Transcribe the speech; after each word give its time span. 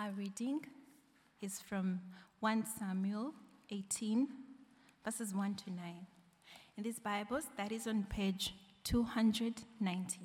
Our 0.00 0.12
reading 0.12 0.60
is 1.42 1.60
from 1.60 2.00
1 2.38 2.64
Samuel 2.78 3.34
18, 3.70 4.28
verses 5.04 5.34
1 5.34 5.56
to 5.56 5.70
9. 5.70 6.06
In 6.78 6.82
these 6.82 6.98
Bibles, 6.98 7.44
that 7.58 7.70
is 7.70 7.86
on 7.86 8.06
page 8.08 8.54
290. 8.84 10.20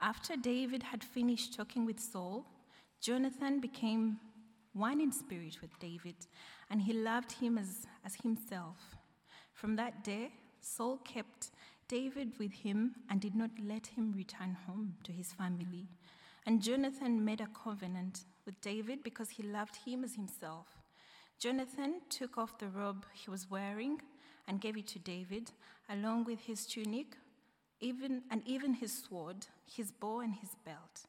After 0.00 0.36
David 0.36 0.84
had 0.84 1.02
finished 1.02 1.56
talking 1.56 1.84
with 1.84 1.98
Saul, 1.98 2.46
Jonathan 3.00 3.58
became 3.58 4.20
one 4.72 5.00
in 5.00 5.10
spirit 5.10 5.56
with 5.60 5.76
David, 5.80 6.14
and 6.70 6.80
he 6.80 6.92
loved 6.92 7.32
him 7.32 7.58
as, 7.58 7.88
as 8.06 8.14
himself. 8.22 8.76
From 9.52 9.74
that 9.74 10.04
day, 10.04 10.30
Saul 10.60 10.98
kept 10.98 11.50
David 11.92 12.38
with 12.38 12.52
him 12.52 12.94
and 13.10 13.20
did 13.20 13.34
not 13.34 13.50
let 13.62 13.86
him 13.86 14.14
return 14.16 14.56
home 14.66 14.94
to 15.04 15.12
his 15.12 15.30
family. 15.30 15.88
And 16.46 16.62
Jonathan 16.62 17.22
made 17.22 17.42
a 17.42 17.48
covenant 17.48 18.24
with 18.46 18.58
David 18.62 19.02
because 19.02 19.28
he 19.28 19.42
loved 19.42 19.76
him 19.84 20.02
as 20.02 20.14
himself. 20.14 20.68
Jonathan 21.38 22.00
took 22.08 22.38
off 22.38 22.56
the 22.56 22.68
robe 22.68 23.04
he 23.12 23.28
was 23.28 23.50
wearing 23.50 24.00
and 24.48 24.58
gave 24.58 24.78
it 24.78 24.86
to 24.86 24.98
David, 25.00 25.50
along 25.90 26.24
with 26.24 26.40
his 26.40 26.64
tunic, 26.64 27.14
even, 27.78 28.22
and 28.30 28.40
even 28.46 28.72
his 28.72 29.04
sword, 29.04 29.46
his 29.66 29.90
bow, 29.90 30.20
and 30.20 30.36
his 30.36 30.56
belt. 30.64 31.02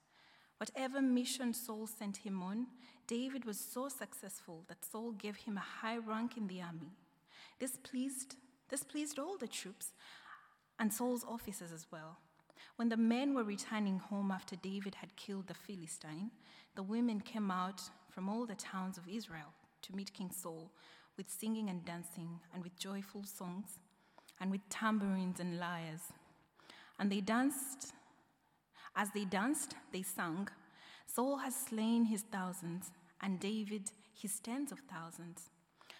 Whatever 0.57 1.01
mission 1.01 1.53
Saul 1.53 1.87
sent 1.87 2.17
him 2.17 2.43
on, 2.43 2.67
David 3.07 3.45
was 3.45 3.57
so 3.57 3.87
successful 3.87 4.65
that 4.67 4.83
Saul 4.83 5.13
gave 5.13 5.37
him 5.37 5.55
a 5.55 5.61
high 5.81 5.97
rank 5.97 6.35
in 6.35 6.47
the 6.47 6.61
army. 6.61 6.91
This 7.57 7.77
pleased, 7.77 8.35
this 8.69 8.83
pleased 8.83 9.17
all 9.17 9.37
the 9.37 9.47
troops 9.47 9.93
and 10.83 10.91
Saul's 10.91 11.23
officers 11.23 11.71
as 11.71 11.87
well. 11.93 12.17
When 12.75 12.89
the 12.89 12.97
men 12.97 13.33
were 13.33 13.45
returning 13.45 13.99
home 13.99 14.31
after 14.31 14.57
David 14.57 14.95
had 14.95 15.15
killed 15.15 15.47
the 15.47 15.53
Philistine, 15.53 16.29
the 16.75 16.83
women 16.83 17.21
came 17.21 17.49
out 17.49 17.79
from 18.09 18.27
all 18.27 18.45
the 18.45 18.55
towns 18.55 18.97
of 18.97 19.07
Israel 19.07 19.53
to 19.83 19.95
meet 19.95 20.13
King 20.13 20.29
Saul 20.29 20.73
with 21.15 21.29
singing 21.29 21.69
and 21.69 21.85
dancing 21.85 22.41
and 22.53 22.61
with 22.61 22.77
joyful 22.77 23.23
songs 23.23 23.79
and 24.41 24.51
with 24.51 24.59
tambourines 24.69 25.39
and 25.39 25.57
lyres. 25.57 26.01
And 26.99 27.09
they 27.09 27.21
danced. 27.21 27.93
As 28.93 29.07
they 29.11 29.23
danced, 29.23 29.75
they 29.93 30.01
sang, 30.01 30.49
Saul 31.07 31.37
has 31.37 31.55
slain 31.55 32.03
his 32.03 32.23
thousands, 32.23 32.91
and 33.21 33.39
David 33.39 33.89
his 34.13 34.37
tens 34.41 34.73
of 34.73 34.79
thousands. 34.91 35.49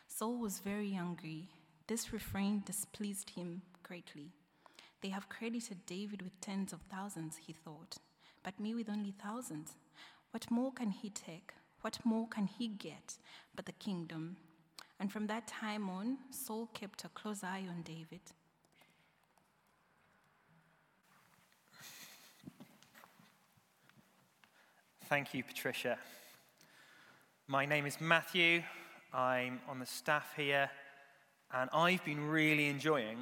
Saul 0.10 0.38
was 0.40 0.60
very 0.60 0.94
angry. 0.94 1.48
This 1.88 2.12
refrain 2.12 2.64
displeased 2.66 3.30
him 3.30 3.62
greatly. 3.82 4.34
They 5.04 5.10
have 5.10 5.28
credited 5.28 5.86
David 5.86 6.22
with 6.22 6.40
tens 6.40 6.72
of 6.72 6.80
thousands, 6.90 7.36
he 7.46 7.52
thought, 7.52 7.98
but 8.42 8.58
me 8.58 8.74
with 8.74 8.88
only 8.90 9.12
thousands. 9.12 9.74
What 10.32 10.50
more 10.50 10.72
can 10.72 10.92
he 10.92 11.10
take? 11.10 11.52
What 11.82 12.00
more 12.06 12.26
can 12.30 12.48
he 12.48 12.70
get 12.70 13.18
but 13.54 13.66
the 13.66 13.74
kingdom? 13.74 14.38
And 15.02 15.12
from 15.12 15.28
that 15.28 15.46
time 15.46 15.90
on, 15.90 16.20
Saul 16.32 16.70
kept 16.74 17.04
a 17.04 17.10
close 17.10 17.44
eye 17.44 17.66
on 17.70 17.82
David. 17.82 18.22
Thank 25.10 25.34
you, 25.34 25.44
Patricia. 25.44 25.98
My 27.48 27.66
name 27.66 27.86
is 27.86 28.00
Matthew. 28.00 28.64
I'm 29.14 29.60
on 29.68 29.80
the 29.80 29.86
staff 29.86 30.32
here, 30.38 30.70
and 31.54 31.70
I've 31.74 32.06
been 32.06 32.26
really 32.26 32.68
enjoying 32.70 33.18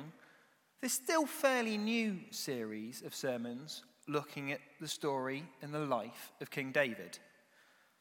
this 0.81 0.93
still 0.93 1.27
fairly 1.27 1.77
new 1.77 2.19
series 2.31 3.03
of 3.03 3.13
sermons 3.13 3.83
looking 4.07 4.51
at 4.51 4.59
the 4.79 4.87
story 4.87 5.43
and 5.61 5.71
the 5.71 5.79
life 5.79 6.31
of 6.41 6.49
King 6.49 6.71
David. 6.71 7.19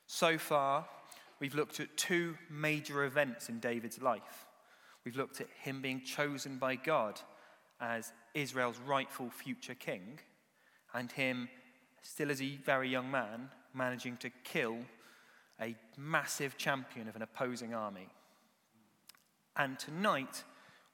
So 0.07 0.39
far, 0.39 0.87
we've 1.41 1.55
looked 1.55 1.79
at 1.79 1.95
two 1.99 2.37
major 2.49 3.05
events 3.05 3.51
in 3.51 3.61
David's 3.61 4.01
life. 4.01 4.47
We've 5.05 5.17
looked 5.17 5.43
at 5.43 5.49
him 5.63 5.83
being 5.83 6.01
chosen 6.01 6.57
by 6.57 6.77
God 6.77 7.21
as 7.81 8.13
Israel's 8.35 8.79
rightful 8.87 9.29
future 9.29 9.75
king, 9.75 10.19
and 10.95 11.13
him, 11.13 11.49
still 12.03 12.31
as 12.31 12.41
a 12.41 12.57
very 12.57 12.89
young 12.89 13.11
man, 13.11 13.51
managing 13.75 14.17
to 14.19 14.31
kill 14.43 14.79
a 15.61 15.77
massive 15.97 16.57
champion 16.57 17.09
of 17.09 17.17
an 17.17 17.23
opposing 17.23 17.75
army. 17.75 18.09
And 19.57 19.79
tonight, 19.79 20.45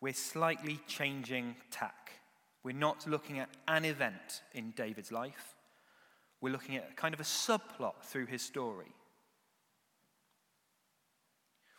we're 0.00 0.12
slightly 0.12 0.80
changing 0.86 1.56
tack. 1.70 2.12
We're 2.62 2.72
not 2.72 3.06
looking 3.06 3.38
at 3.38 3.48
an 3.68 3.84
event 3.84 4.42
in 4.52 4.72
David's 4.72 5.12
life, 5.12 5.54
we're 6.40 6.52
looking 6.52 6.76
at 6.76 6.96
kind 6.96 7.14
of 7.14 7.20
a 7.20 7.24
subplot 7.24 8.02
through 8.02 8.26
his 8.26 8.42
story. 8.42 8.92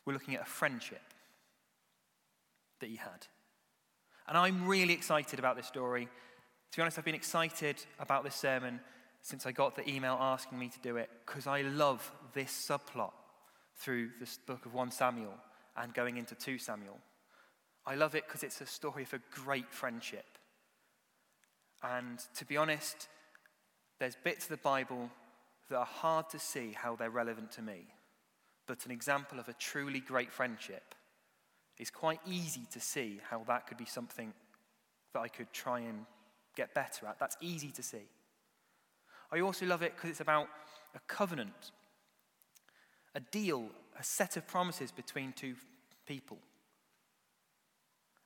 We're 0.05 0.13
looking 0.13 0.35
at 0.35 0.41
a 0.41 0.45
friendship 0.45 1.01
that 2.79 2.89
he 2.89 2.95
had. 2.95 3.27
And 4.27 4.37
I'm 4.37 4.67
really 4.67 4.93
excited 4.93 5.37
about 5.37 5.57
this 5.57 5.67
story. 5.67 6.07
To 6.71 6.77
be 6.77 6.81
honest, 6.81 6.97
I've 6.97 7.05
been 7.05 7.15
excited 7.15 7.77
about 7.99 8.23
this 8.23 8.35
sermon 8.35 8.79
since 9.21 9.45
I 9.45 9.51
got 9.51 9.75
the 9.75 9.89
email 9.89 10.17
asking 10.19 10.59
me 10.59 10.69
to 10.69 10.79
do 10.79 10.95
it 10.95 11.09
because 11.25 11.47
I 11.47 11.61
love 11.61 12.09
this 12.33 12.51
subplot 12.51 13.11
through 13.75 14.11
this 14.19 14.37
book 14.37 14.65
of 14.65 14.73
1 14.73 14.91
Samuel 14.91 15.33
and 15.75 15.93
going 15.93 16.17
into 16.17 16.35
2 16.35 16.57
Samuel. 16.57 16.99
I 17.87 17.95
love 17.95 18.15
it 18.15 18.27
because 18.27 18.43
it's 18.43 18.59
a 18.59 18.65
story 18.65 19.03
of 19.03 19.13
a 19.13 19.21
great 19.31 19.71
friendship. 19.71 20.25
And 21.81 22.19
to 22.35 22.43
be 22.43 22.57
honest, 22.57 23.07
there's 23.97 24.17
bits 24.21 24.45
of 24.45 24.49
the 24.49 24.57
Bible 24.57 25.09
that 25.69 25.77
are 25.77 25.85
hard 25.85 26.29
to 26.31 26.39
see 26.39 26.73
how 26.73 26.97
they're 26.97 27.09
relevant 27.09 27.53
to 27.53 27.61
me. 27.61 27.85
But 28.67 28.85
an 28.85 28.91
example 28.91 29.39
of 29.39 29.47
a 29.47 29.53
truly 29.53 30.01
great 30.01 30.33
friendship 30.33 30.95
is 31.79 31.89
quite 31.89 32.19
easy 32.27 32.67
to 32.71 32.81
see 32.81 33.21
how 33.29 33.43
that 33.47 33.67
could 33.67 33.77
be 33.77 33.85
something 33.85 34.33
that 35.13 35.19
I 35.21 35.29
could 35.29 35.53
try 35.53 35.79
and 35.79 36.05
get 36.57 36.73
better 36.73 37.07
at. 37.07 37.19
That's 37.19 37.37
easy 37.39 37.71
to 37.71 37.83
see. 37.83 38.09
I 39.31 39.39
also 39.39 39.65
love 39.65 39.81
it 39.81 39.95
because 39.95 40.09
it's 40.09 40.19
about 40.19 40.49
a 40.93 40.99
covenant, 41.07 41.71
a 43.15 43.19
deal, 43.19 43.69
a 43.97 44.03
set 44.03 44.35
of 44.35 44.45
promises 44.45 44.91
between 44.91 45.31
two 45.31 45.55
people. 46.05 46.37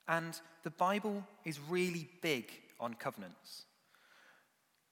And 0.08 0.40
the 0.64 0.72
Bible 0.72 1.26
is 1.46 1.60
really 1.70 2.10
big 2.22 2.52
on 2.80 2.94
covenants. 2.96 3.66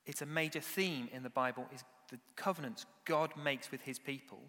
It's 0.06 0.22
a 0.22 0.25
major 0.25 0.62
theme 0.62 1.09
in 1.14 1.24
the 1.24 1.30
Bible 1.30 1.66
is 1.74 1.84
the 2.09 2.20
covenants 2.36 2.86
God 3.06 3.31
makes 3.42 3.72
with 3.72 3.81
his 3.81 4.00
people. 4.00 4.40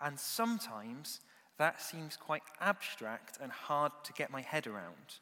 And 0.00 0.18
sometimes 0.18 1.20
that 1.58 1.80
seems 1.80 2.16
quite 2.16 2.42
abstract 2.60 3.38
and 3.40 3.50
hard 3.50 3.92
to 4.04 4.12
get 4.12 4.30
my 4.30 4.42
head 4.42 4.66
around. 4.66 5.20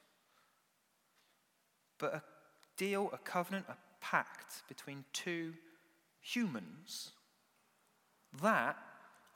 But 1.98 2.14
a 2.14 2.22
deal, 2.76 3.10
a 3.12 3.18
covenant, 3.18 3.66
a 3.68 3.76
pact 4.00 4.62
between 4.68 5.04
two 5.12 5.54
humans, 6.20 7.12
that 8.42 8.76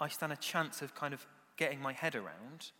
I 0.00 0.08
stand 0.08 0.32
a 0.32 0.36
chance 0.36 0.82
of 0.82 0.94
kind 0.94 1.14
of 1.14 1.24
getting 1.56 1.80
my 1.80 1.92
head 1.92 2.14
around. 2.14 2.72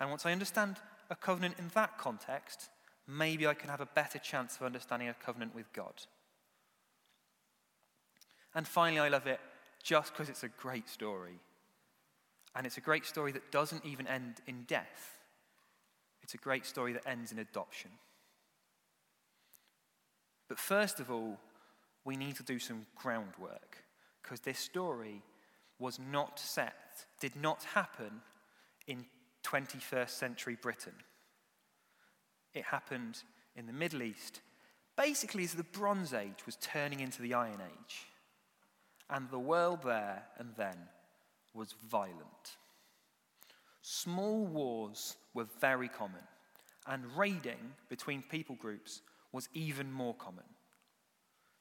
And 0.00 0.10
once 0.10 0.24
I 0.24 0.32
understand 0.32 0.76
a 1.10 1.16
covenant 1.16 1.56
in 1.58 1.70
that 1.74 1.98
context, 1.98 2.70
maybe 3.06 3.46
I 3.46 3.54
can 3.54 3.70
have 3.70 3.80
a 3.80 3.86
better 3.86 4.18
chance 4.18 4.56
of 4.56 4.62
understanding 4.62 5.08
a 5.08 5.14
covenant 5.14 5.54
with 5.54 5.72
God. 5.72 5.94
And 8.54 8.66
finally, 8.66 9.00
I 9.00 9.08
love 9.08 9.26
it 9.26 9.40
just 9.82 10.12
because 10.12 10.28
it's 10.28 10.42
a 10.42 10.48
great 10.48 10.88
story. 10.88 11.38
And 12.54 12.66
it's 12.66 12.78
a 12.78 12.80
great 12.80 13.04
story 13.04 13.32
that 13.32 13.52
doesn't 13.52 13.84
even 13.84 14.06
end 14.06 14.36
in 14.46 14.64
death, 14.66 15.18
it's 16.22 16.34
a 16.34 16.38
great 16.38 16.66
story 16.66 16.92
that 16.94 17.06
ends 17.06 17.30
in 17.30 17.38
adoption. 17.38 17.90
But 20.48 20.58
first 20.58 21.00
of 21.00 21.10
all, 21.10 21.38
we 22.04 22.16
need 22.16 22.36
to 22.36 22.42
do 22.42 22.58
some 22.58 22.86
groundwork 22.96 23.84
because 24.22 24.40
this 24.40 24.58
story 24.58 25.22
was 25.78 25.98
not 25.98 26.38
set, 26.38 27.04
did 27.20 27.36
not 27.36 27.62
happen 27.74 28.22
in 28.86 29.04
21st 29.46 30.10
century 30.10 30.56
Britain. 30.60 30.94
It 32.54 32.64
happened 32.64 33.22
in 33.54 33.66
the 33.66 33.72
Middle 33.72 34.02
East, 34.02 34.40
basically 34.96 35.44
as 35.44 35.54
the 35.54 35.62
Bronze 35.62 36.12
Age 36.12 36.44
was 36.44 36.56
turning 36.56 37.00
into 37.00 37.22
the 37.22 37.34
Iron 37.34 37.60
Age. 37.60 38.06
And 39.08 39.30
the 39.30 39.38
world 39.38 39.80
there 39.84 40.24
and 40.38 40.50
then 40.56 40.76
was 41.54 41.74
violent. 41.88 42.56
Small 43.82 44.44
wars 44.46 45.16
were 45.32 45.46
very 45.60 45.88
common, 45.88 46.22
and 46.86 47.16
raiding 47.16 47.74
between 47.88 48.22
people 48.22 48.56
groups 48.56 49.00
was 49.32 49.48
even 49.54 49.92
more 49.92 50.14
common. 50.14 50.44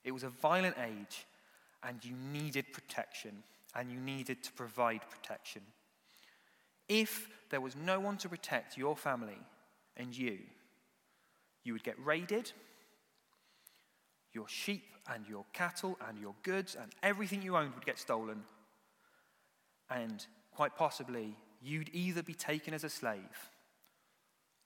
It 0.04 0.12
was 0.12 0.24
a 0.24 0.30
violent 0.30 0.76
age, 0.84 1.26
and 1.84 2.04
you 2.04 2.16
needed 2.32 2.74
protection, 2.74 3.44
and 3.76 3.92
you 3.92 4.00
needed 4.00 4.44
to 4.44 4.52
provide 4.54 5.02
protection. 5.10 5.62
If 6.88 7.30
there 7.56 7.62
was 7.62 7.78
no 7.78 8.02
one 8.02 8.18
to 8.18 8.28
protect 8.28 8.78
your 8.78 8.98
family 8.98 9.40
and 9.96 10.14
you, 10.14 10.40
you 11.64 11.72
would 11.72 11.86
get 11.86 11.96
raided, 12.04 12.52
your 14.34 14.46
sheep 14.50 14.84
and 15.10 15.26
your 15.26 15.46
cattle 15.54 15.98
and 16.06 16.20
your 16.20 16.36
goods 16.44 16.76
and 16.76 16.92
everything 17.02 17.42
you 17.42 17.56
owned 17.56 17.74
would 17.74 17.86
get 17.86 17.98
stolen. 17.98 18.44
And 19.90 20.26
quite 20.54 20.76
possibly, 20.76 21.38
you'd 21.64 21.90
either 21.94 22.22
be 22.22 22.34
taken 22.34 22.74
as 22.74 22.84
a 22.84 22.90
slave 22.90 23.50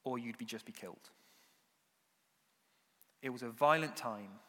or 0.04 0.18
you'd 0.18 0.40
be 0.40 0.46
just 0.46 0.66
be 0.66 0.72
killed. 0.72 1.12
It 3.22 3.30
was 3.30 3.44
a 3.44 3.50
violent 3.50 3.98
time 3.98 4.40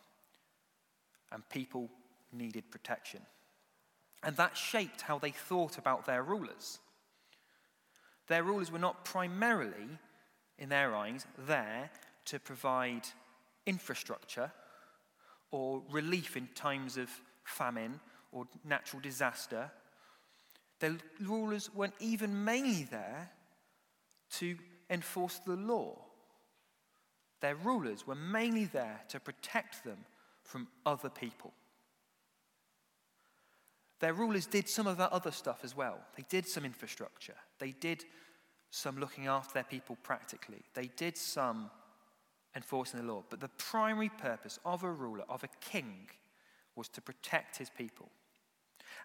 and 1.31 1.47
people 1.51 1.91
needed 2.33 2.71
protection. 2.71 3.21
And 4.23 4.35
that 4.39 4.57
shaped 4.57 5.03
how 5.03 5.19
they 5.19 5.33
thought 5.33 5.77
about 5.77 6.07
their 6.07 6.23
rulers. 6.23 6.79
Their 8.31 8.45
rulers 8.45 8.71
were 8.71 8.79
not 8.79 9.05
primarily, 9.05 9.99
in 10.57 10.69
their 10.69 10.95
eyes, 10.95 11.27
there 11.49 11.91
to 12.27 12.39
provide 12.39 13.03
infrastructure 13.67 14.53
or 15.51 15.83
relief 15.91 16.37
in 16.37 16.47
times 16.55 16.97
of 16.97 17.11
famine 17.43 17.99
or 18.31 18.47
natural 18.65 19.03
disaster. 19.03 19.69
Their 20.79 20.99
rulers 21.21 21.75
weren't 21.75 21.95
even 21.99 22.45
mainly 22.45 22.85
there 22.85 23.33
to 24.35 24.57
enforce 24.89 25.41
the 25.45 25.57
law. 25.57 25.99
Their 27.41 27.57
rulers 27.57 28.07
were 28.07 28.15
mainly 28.15 28.67
there 28.67 29.01
to 29.09 29.19
protect 29.19 29.83
them 29.83 30.05
from 30.45 30.69
other 30.87 31.11
people. 31.11 31.53
Their 33.99 34.15
rulers 34.15 34.47
did 34.47 34.69
some 34.69 34.87
of 34.87 34.99
that 34.99 35.11
other 35.11 35.33
stuff 35.33 35.65
as 35.65 35.77
well. 35.77 35.99
They 36.17 36.25
did 36.29 36.47
some 36.47 36.65
infrastructure. 36.65 37.35
They 37.61 37.73
did 37.79 38.05
some 38.71 38.99
looking 38.99 39.27
after 39.29 39.55
their 39.55 39.65
people 39.65 39.97
practically. 40.03 40.63
They 40.75 40.91
did 40.97 41.17
some 41.17 41.71
enforcing 42.57 43.01
the 43.01 43.13
law. 43.13 43.23
But 43.29 43.41
the 43.41 43.49
primary 43.49 44.09
purpose 44.09 44.59
of 44.65 44.83
a 44.83 44.91
ruler, 44.91 45.25
of 45.29 45.45
a 45.45 45.49
king, 45.61 46.09
was 46.75 46.89
to 46.89 47.01
protect 47.01 47.59
his 47.59 47.71
people. 47.71 48.09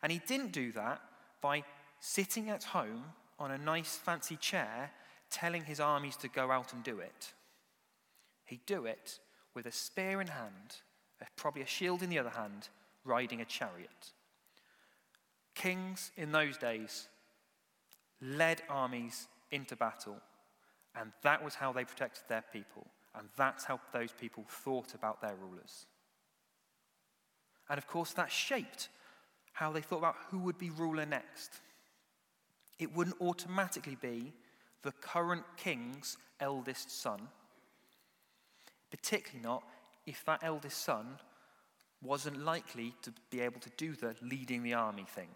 And 0.02 0.12
he 0.12 0.22
didn't 0.26 0.52
do 0.52 0.72
that 0.72 1.02
by 1.42 1.64
sitting 2.00 2.50
at 2.50 2.64
home 2.64 3.04
on 3.38 3.52
a 3.52 3.58
nice 3.58 3.96
fancy 3.96 4.38
chair 4.38 4.92
telling 5.30 5.66
his 5.66 5.80
armies 5.80 6.16
to 6.18 6.28
go 6.28 6.52
out 6.52 6.74
and 6.74 6.84
do 6.84 7.00
it. 7.00 7.34
He'd 8.46 8.66
do 8.66 8.86
it 8.86 9.20
with 9.54 9.66
a 9.66 9.72
spear 9.72 10.22
in 10.22 10.28
hand, 10.28 10.78
probably 11.36 11.62
a 11.62 11.68
shield 11.68 12.04
in 12.04 12.10
the 12.10 12.20
other 12.20 12.30
hand, 12.30 12.70
riding 13.04 13.42
a 13.42 13.46
chariot. 13.46 14.12
Kings 15.56 16.12
in 16.16 16.32
those 16.32 16.58
days 16.58 17.08
led 18.26 18.62
armies 18.70 19.28
into 19.52 19.76
battle, 19.76 20.18
and 21.00 21.12
that 21.24 21.44
was 21.44 21.56
how 21.56 21.72
they 21.72 21.86
protected 21.86 22.24
their 22.28 22.44
people, 22.52 22.88
and 23.18 23.28
that's 23.38 23.64
how 23.64 23.80
those 23.94 24.12
people 24.12 24.44
thought 24.50 24.94
about 24.94 25.22
their 25.22 25.36
rulers. 25.36 25.86
And 27.70 27.78
of 27.78 27.88
course, 27.88 28.14
that 28.14 28.32
shaped 28.32 28.90
how 29.54 29.72
they 29.72 29.82
thought 29.82 30.00
about 30.00 30.16
who 30.30 30.40
would 30.40 30.58
be 30.58 30.70
ruler 30.70 31.06
next. 31.06 31.62
It 32.78 32.94
wouldn't 32.94 33.22
automatically 33.22 33.98
be 34.02 34.34
the 34.82 34.92
current 34.92 35.44
king's 35.58 36.18
eldest 36.40 36.92
son, 37.02 37.30
particularly 38.92 39.44
not 39.44 39.64
if 40.06 40.24
that 40.26 40.42
eldest 40.44 40.84
son 40.84 41.18
wasn't 42.04 42.44
likely 42.44 42.94
to 43.02 43.14
be 43.32 43.40
able 43.40 43.60
to 43.62 43.72
do 43.78 43.94
the 43.94 44.16
leading 44.22 44.62
the 44.62 44.74
army 44.74 45.06
thing. 45.08 45.30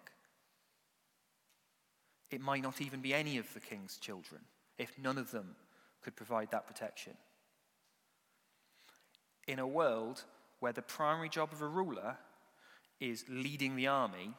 It 2.32 2.42
might 2.42 2.64
not 2.64 2.82
even 2.82 3.02
be 3.02 3.14
any 3.14 3.38
of 3.38 3.54
the 3.54 3.60
king's 3.60 3.98
children 3.98 4.42
if 4.78 4.98
none 4.98 5.18
of 5.18 5.32
them 5.32 5.56
could 6.02 6.16
provide 6.16 6.52
that 6.52 6.68
protection. 6.68 7.14
In 9.48 9.60
a 9.60 9.68
world 9.68 10.24
where 10.60 10.74
the 10.74 10.82
primary 10.82 11.30
job 11.30 11.52
of 11.52 11.62
a 11.62 11.68
ruler 11.68 12.18
is 13.00 13.26
leading 13.28 13.76
the 13.76 13.88
army, 13.88 14.34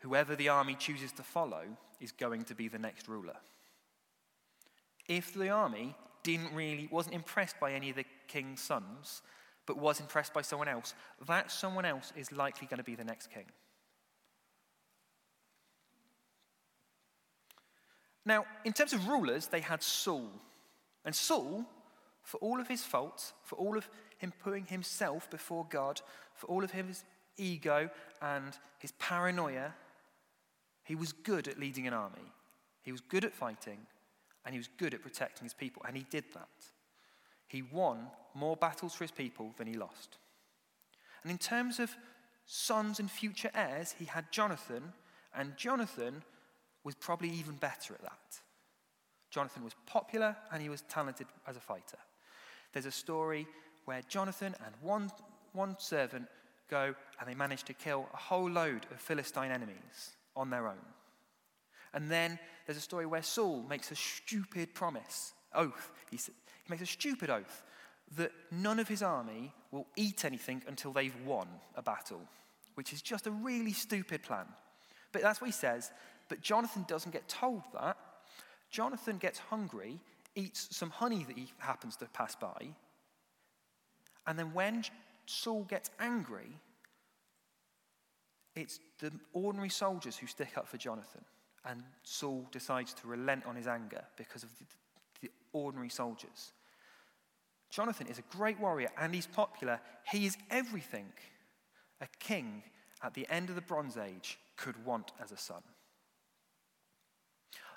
whoever 0.00 0.36
the 0.36 0.48
army 0.48 0.74
chooses 0.74 1.12
to 1.12 1.22
follow 1.22 1.62
is 2.00 2.12
going 2.12 2.44
to 2.44 2.54
be 2.54 2.68
the 2.68 2.78
next 2.78 3.08
ruler. 3.08 3.36
If 5.06 5.32
the 5.34 5.48
army 5.48 5.96
didn't 6.22 6.54
really 6.54 6.88
wasn't 6.90 7.14
impressed 7.14 7.58
by 7.58 7.72
any 7.72 7.90
of 7.90 7.96
the 7.96 8.04
king's 8.28 8.60
sons, 8.60 9.22
but 9.66 9.78
was 9.78 10.00
impressed 10.00 10.34
by 10.34 10.42
someone 10.42 10.68
else, 10.68 10.94
that 11.26 11.50
someone 11.50 11.84
else 11.84 12.12
is 12.16 12.32
likely 12.32 12.66
going 12.66 12.78
to 12.78 12.84
be 12.84 12.94
the 12.94 13.04
next 13.04 13.30
king. 13.30 13.46
Now, 18.24 18.44
in 18.64 18.72
terms 18.72 18.92
of 18.92 19.08
rulers, 19.08 19.46
they 19.46 19.60
had 19.60 19.82
Saul. 19.82 20.30
And 21.04 21.14
Saul, 21.14 21.64
for 22.22 22.38
all 22.38 22.60
of 22.60 22.68
his 22.68 22.84
faults, 22.84 23.32
for 23.42 23.56
all 23.56 23.76
of 23.76 23.88
him 24.18 24.32
putting 24.42 24.66
himself 24.66 25.28
before 25.30 25.66
God, 25.68 26.00
for 26.34 26.46
all 26.46 26.62
of 26.62 26.70
his 26.70 27.04
ego 27.36 27.90
and 28.20 28.56
his 28.78 28.92
paranoia, 28.92 29.74
he 30.84 30.94
was 30.94 31.12
good 31.12 31.48
at 31.48 31.58
leading 31.58 31.86
an 31.86 31.94
army. 31.94 32.32
He 32.82 32.92
was 32.92 33.00
good 33.00 33.24
at 33.24 33.34
fighting, 33.34 33.78
and 34.44 34.54
he 34.54 34.58
was 34.58 34.68
good 34.78 34.94
at 34.94 35.02
protecting 35.02 35.44
his 35.44 35.54
people, 35.54 35.82
and 35.86 35.96
he 35.96 36.06
did 36.10 36.24
that. 36.34 36.48
He 37.48 37.62
won 37.62 38.08
more 38.34 38.56
battles 38.56 38.94
for 38.94 39.04
his 39.04 39.10
people 39.10 39.52
than 39.56 39.66
he 39.66 39.74
lost. 39.74 40.18
And 41.22 41.30
in 41.30 41.38
terms 41.38 41.78
of 41.78 41.96
sons 42.46 42.98
and 42.98 43.10
future 43.10 43.50
heirs, 43.54 43.94
he 43.98 44.04
had 44.04 44.32
Jonathan, 44.32 44.92
and 45.34 45.56
Jonathan 45.56 46.22
was 46.84 46.94
probably 46.94 47.30
even 47.30 47.54
better 47.54 47.94
at 47.94 48.02
that. 48.02 48.40
Jonathan 49.30 49.64
was 49.64 49.74
popular 49.86 50.36
and 50.52 50.62
he 50.62 50.68
was 50.68 50.82
talented 50.82 51.26
as 51.46 51.56
a 51.56 51.60
fighter. 51.60 51.98
There's 52.72 52.86
a 52.86 52.90
story 52.90 53.46
where 53.84 54.02
Jonathan 54.08 54.54
and 54.64 54.74
one, 54.80 55.10
one 55.52 55.76
servant 55.78 56.26
go 56.68 56.94
and 57.18 57.28
they 57.28 57.34
manage 57.34 57.64
to 57.64 57.74
kill 57.74 58.08
a 58.12 58.16
whole 58.16 58.48
load 58.48 58.86
of 58.90 59.00
Philistine 59.00 59.50
enemies 59.50 60.16
on 60.36 60.50
their 60.50 60.68
own. 60.68 60.84
And 61.94 62.10
then 62.10 62.38
there's 62.66 62.78
a 62.78 62.82
story 62.82 63.06
where 63.06 63.22
Saul 63.22 63.64
makes 63.68 63.90
a 63.90 63.96
stupid 63.96 64.74
promise, 64.74 65.32
oath. 65.54 65.92
He, 66.10 66.16
he 66.16 66.70
makes 66.70 66.82
a 66.82 66.86
stupid 66.86 67.30
oath 67.30 67.62
that 68.16 68.32
none 68.50 68.78
of 68.78 68.88
his 68.88 69.02
army 69.02 69.52
will 69.70 69.86
eat 69.96 70.24
anything 70.24 70.62
until 70.66 70.92
they've 70.92 71.16
won 71.24 71.48
a 71.74 71.82
battle, 71.82 72.20
which 72.74 72.92
is 72.92 73.02
just 73.02 73.26
a 73.26 73.30
really 73.30 73.72
stupid 73.72 74.22
plan. 74.22 74.46
But 75.12 75.22
that's 75.22 75.40
what 75.40 75.48
he 75.48 75.52
says. 75.52 75.90
But 76.32 76.40
Jonathan 76.40 76.86
doesn't 76.88 77.12
get 77.12 77.28
told 77.28 77.60
that. 77.74 77.98
Jonathan 78.70 79.18
gets 79.18 79.38
hungry, 79.38 80.00
eats 80.34 80.74
some 80.74 80.88
honey 80.88 81.24
that 81.24 81.36
he 81.36 81.52
happens 81.58 81.94
to 81.96 82.06
pass 82.06 82.34
by, 82.34 82.68
and 84.26 84.38
then 84.38 84.54
when 84.54 84.82
Saul 85.26 85.64
gets 85.64 85.90
angry, 86.00 86.56
it's 88.56 88.80
the 88.98 89.12
ordinary 89.34 89.68
soldiers 89.68 90.16
who 90.16 90.26
stick 90.26 90.56
up 90.56 90.66
for 90.66 90.78
Jonathan. 90.78 91.20
And 91.66 91.82
Saul 92.02 92.48
decides 92.50 92.94
to 92.94 93.08
relent 93.08 93.44
on 93.44 93.54
his 93.54 93.66
anger 93.66 94.02
because 94.16 94.42
of 94.42 94.48
the, 94.58 94.64
the 95.20 95.30
ordinary 95.52 95.90
soldiers. 95.90 96.52
Jonathan 97.68 98.06
is 98.06 98.18
a 98.18 98.34
great 98.34 98.58
warrior 98.58 98.88
and 98.96 99.14
he's 99.14 99.26
popular. 99.26 99.80
He 100.10 100.24
is 100.24 100.38
everything 100.50 101.12
a 102.00 102.06
king 102.20 102.62
at 103.02 103.12
the 103.12 103.28
end 103.28 103.50
of 103.50 103.54
the 103.54 103.60
Bronze 103.60 103.98
Age 103.98 104.38
could 104.56 104.82
want 104.86 105.12
as 105.22 105.30
a 105.30 105.36
son. 105.36 105.60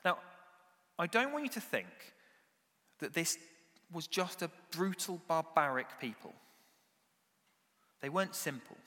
Now, 0.06 0.20
I 1.00 1.08
don't 1.08 1.34
want 1.34 1.44
you 1.44 1.52
to 1.52 1.60
think 1.60 1.88
that 3.00 3.14
this 3.14 3.38
was 3.92 4.08
just 4.08 4.42
a 4.42 4.52
brutal, 4.72 5.20
barbaric 5.28 5.88
people. 6.00 6.34
They 8.02 8.10
weren't 8.10 8.36
simple. 8.36 8.78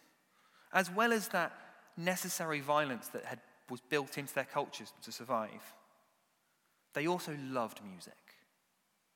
As 0.73 0.91
well 0.91 1.13
as 1.13 1.29
that 1.29 1.53
necessary 1.97 2.61
violence 2.61 3.09
that 3.09 3.25
had, 3.25 3.41
was 3.69 3.81
built 3.81 4.17
into 4.17 4.33
their 4.33 4.45
cultures 4.45 4.93
to 5.03 5.13
survive, 5.13 5.75
they 6.95 7.07
also 7.07 7.37
loved 7.51 7.81
music. 7.85 8.15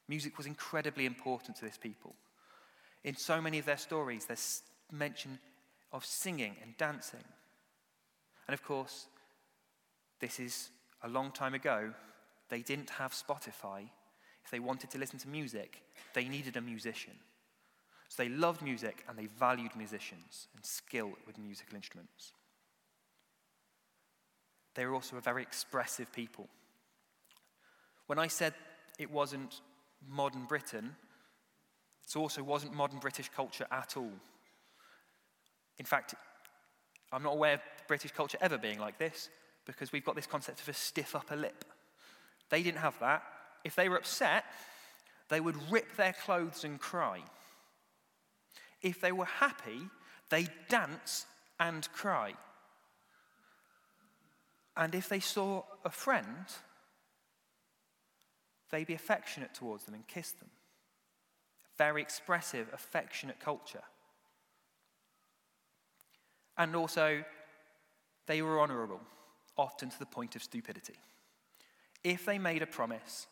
Music 0.09 0.37
was 0.37 0.47
incredibly 0.47 1.07
important 1.07 1.57
to 1.57 1.65
this 1.65 1.79
people. 1.79 2.15
In 3.05 3.17
so 3.17 3.41
many 3.41 3.59
of 3.59 3.65
their 3.65 3.77
stories, 3.77 4.27
there's 4.27 4.63
mention 4.91 5.39
of 5.93 6.05
singing 6.05 6.57
and 6.63 6.77
dancing. 6.77 7.25
And 8.47 8.55
of 8.55 8.63
course, 8.65 9.07
this 10.21 10.39
is 10.39 10.71
a 11.03 11.09
long 11.09 11.33
time 11.33 11.55
ago, 11.55 11.93
they 12.49 12.63
didn't 12.63 12.91
have 12.91 13.13
Spotify. 13.13 13.89
If 14.45 14.51
they 14.51 14.61
wanted 14.61 14.91
to 14.91 14.99
listen 14.99 15.19
to 15.21 15.29
music, 15.29 15.83
they 16.15 16.29
needed 16.29 16.57
a 16.57 16.61
musician. 16.61 17.15
So 18.09 18.23
they 18.23 18.29
loved 18.29 18.63
music 18.63 19.05
and 19.09 19.17
they 19.19 19.27
valued 19.27 19.75
musicians 19.75 20.49
and 20.55 20.65
skill 20.65 21.13
with 21.27 21.39
musical 21.39 21.77
instruments. 21.77 22.33
They 24.75 24.87
were 24.87 24.95
also 24.95 25.17
a 25.17 25.21
very 25.21 25.43
expressive 25.43 26.13
people. 26.13 26.49
When 28.07 28.19
I 28.19 28.27
said 28.27 28.55
it 28.99 29.11
wasn't 29.11 29.61
modern 30.09 30.45
Britain, 30.45 30.95
it 32.07 32.17
also 32.17 32.43
wasn't 32.43 32.75
modern 32.75 32.99
British 32.99 33.29
culture 33.29 33.67
at 33.71 33.97
all. 33.97 34.13
In 35.79 35.87
fact, 35.87 36.15
I'm 37.13 37.23
not 37.23 37.35
aware 37.35 37.55
of 37.55 37.61
British 37.89 38.13
culture 38.13 38.39
ever 38.41 38.59
being 38.59 38.79
like 38.79 38.99
this 38.99 39.29
because 39.65 39.93
we've 39.93 40.05
got 40.05 40.17
this 40.17 40.27
concept 40.27 40.61
of 40.61 40.69
a 40.69 40.75
stiff 40.75 41.15
upper 41.15 41.37
lip. 41.37 41.65
They 42.51 42.63
didn't 42.63 42.81
have 42.81 42.99
that. 43.01 43.23
If 43.65 43.75
they 43.77 43.89
were 43.89 43.97
upset, 43.97 44.45
they 45.29 45.41
would 45.41 45.57
rip 45.71 45.97
their 45.97 46.13
clothes 46.13 46.65
and 46.65 46.81
cry. 46.81 47.21
If 48.83 49.01
they 49.01 49.13
were 49.13 49.25
happy, 49.25 49.89
they 50.31 50.49
dance 50.69 51.27
and 51.61 51.91
cry. 51.93 52.35
And 54.77 54.95
if 54.95 55.09
they 55.09 55.21
saw 55.21 55.63
a 55.85 55.91
friend, 55.91 56.47
they'd 58.71 58.87
be 58.87 58.95
affectionate 58.95 59.55
towards 59.55 59.85
them 59.85 59.95
and 59.95 60.07
kiss 60.09 60.33
them. 60.33 60.51
Very 61.79 62.03
expressive, 62.03 62.69
affectionate 62.73 63.39
culture. 63.39 63.83
And 66.59 66.75
also, 66.75 67.25
they 68.27 68.43
were 68.43 68.61
honourable, 68.61 69.01
often 69.57 69.91
to 69.91 69.99
the 69.99 70.07
point 70.07 70.37
of 70.37 70.43
stupidity. 70.43 70.99
If 72.05 72.25
they 72.25 72.39
made 72.39 72.63
a 72.63 72.67
promise, 72.67 73.27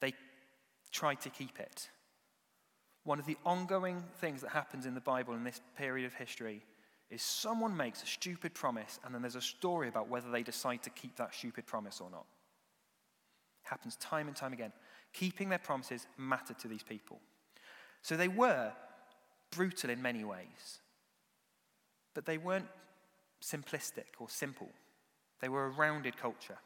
they 0.00 0.12
tried 0.92 1.20
to 1.22 1.30
keep 1.30 1.58
it. 1.58 1.88
One 3.04 3.18
of 3.18 3.26
the 3.26 3.38
ongoing 3.44 4.04
things 4.20 4.42
that 4.42 4.50
happens 4.50 4.86
in 4.86 4.94
the 4.94 5.00
Bible 5.00 5.34
in 5.34 5.44
this 5.44 5.60
period 5.76 6.06
of 6.06 6.14
history 6.14 6.62
is 7.10 7.22
someone 7.22 7.76
makes 7.76 8.02
a 8.02 8.06
stupid 8.06 8.54
promise 8.54 9.00
and 9.04 9.14
then 9.14 9.22
there's 9.22 9.34
a 9.34 9.40
story 9.40 9.88
about 9.88 10.08
whether 10.08 10.30
they 10.30 10.42
decide 10.42 10.82
to 10.82 10.90
keep 10.90 11.16
that 11.16 11.34
stupid 11.34 11.66
promise 11.66 12.00
or 12.00 12.10
not. 12.10 12.26
It 13.64 13.68
happens 13.68 13.96
time 13.96 14.28
and 14.28 14.36
time 14.36 14.52
again. 14.52 14.72
Keeping 15.14 15.48
their 15.48 15.58
promises 15.58 16.06
mattered 16.18 16.58
to 16.58 16.68
these 16.68 16.82
people. 16.82 17.20
So 18.02 18.16
they 18.16 18.28
were 18.28 18.72
brutal 19.50 19.90
in 19.90 20.02
many 20.02 20.24
ways, 20.24 20.80
but 22.14 22.26
they 22.26 22.36
weren't 22.36 22.68
simplistic 23.42 24.04
or 24.18 24.28
simple. 24.28 24.68
They 25.40 25.48
were 25.48 25.66
a 25.66 25.70
rounded 25.70 26.16
culture. 26.16 26.58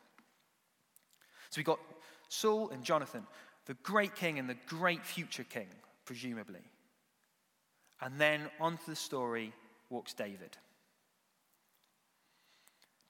So 1.50 1.58
we 1.58 1.64
got 1.64 1.80
Saul 2.28 2.70
and 2.70 2.82
Jonathan, 2.82 3.26
the 3.66 3.74
great 3.74 4.14
king 4.14 4.38
and 4.38 4.48
the 4.48 4.56
great 4.66 5.04
future 5.04 5.44
king, 5.44 5.68
presumably. 6.04 6.62
And 8.00 8.18
then 8.18 8.48
onto 8.58 8.86
the 8.86 8.96
story 8.96 9.52
walks 9.90 10.14
David. 10.14 10.56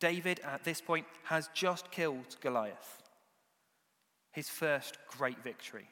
David, 0.01 0.41
at 0.41 0.65
this 0.65 0.81
point, 0.81 1.07
has 1.23 1.49
just 1.55 1.93
killed 1.93 2.37
Goliath, 2.41 3.03
his 4.33 4.49
first 4.49 4.99
great 5.07 5.43
victory. 5.45 5.87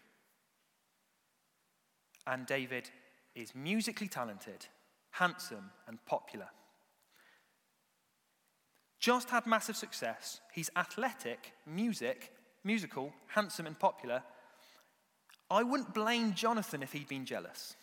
And 2.26 2.44
David 2.46 2.90
is 3.36 3.54
musically 3.54 4.08
talented, 4.08 4.66
handsome, 5.12 5.70
and 5.86 6.04
popular. 6.06 6.48
Just 9.00 9.30
had 9.30 9.46
massive 9.46 9.76
success. 9.76 10.40
He's 10.52 10.70
athletic, 10.76 11.52
music, 11.66 12.32
musical, 12.62 13.12
handsome, 13.28 13.66
and 13.66 13.78
popular. 13.78 14.22
I 15.50 15.62
wouldn't 15.62 15.94
blame 15.94 16.34
Jonathan 16.34 16.82
if 16.82 16.92
he'd 16.92 17.08
been 17.08 17.24
jealous 17.24 17.76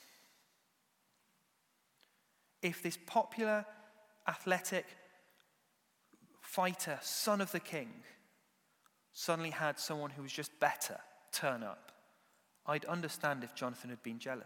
if 2.61 2.81
this 2.81 2.97
popular, 3.05 3.65
athletic 4.27 4.85
fighter, 6.41 6.97
son 7.01 7.41
of 7.41 7.51
the 7.51 7.59
king, 7.59 7.89
suddenly 9.13 9.51
had 9.51 9.79
someone 9.79 10.11
who 10.11 10.21
was 10.21 10.31
just 10.31 10.57
better 10.59 10.97
turn 11.31 11.63
up, 11.63 11.91
I'd 12.65 12.85
understand 12.85 13.43
if 13.43 13.55
Jonathan 13.55 13.89
had 13.89 14.03
been 14.03 14.19
jealous. 14.19 14.45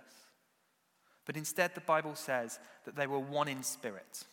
But 1.26 1.38
instead, 1.38 1.76
the 1.76 1.82
Bible 1.82 2.16
says 2.16 2.60
that 2.86 2.96
they 2.96 3.08
were 3.08 3.20
one 3.20 3.48
in 3.48 3.64
spirit 3.64 4.26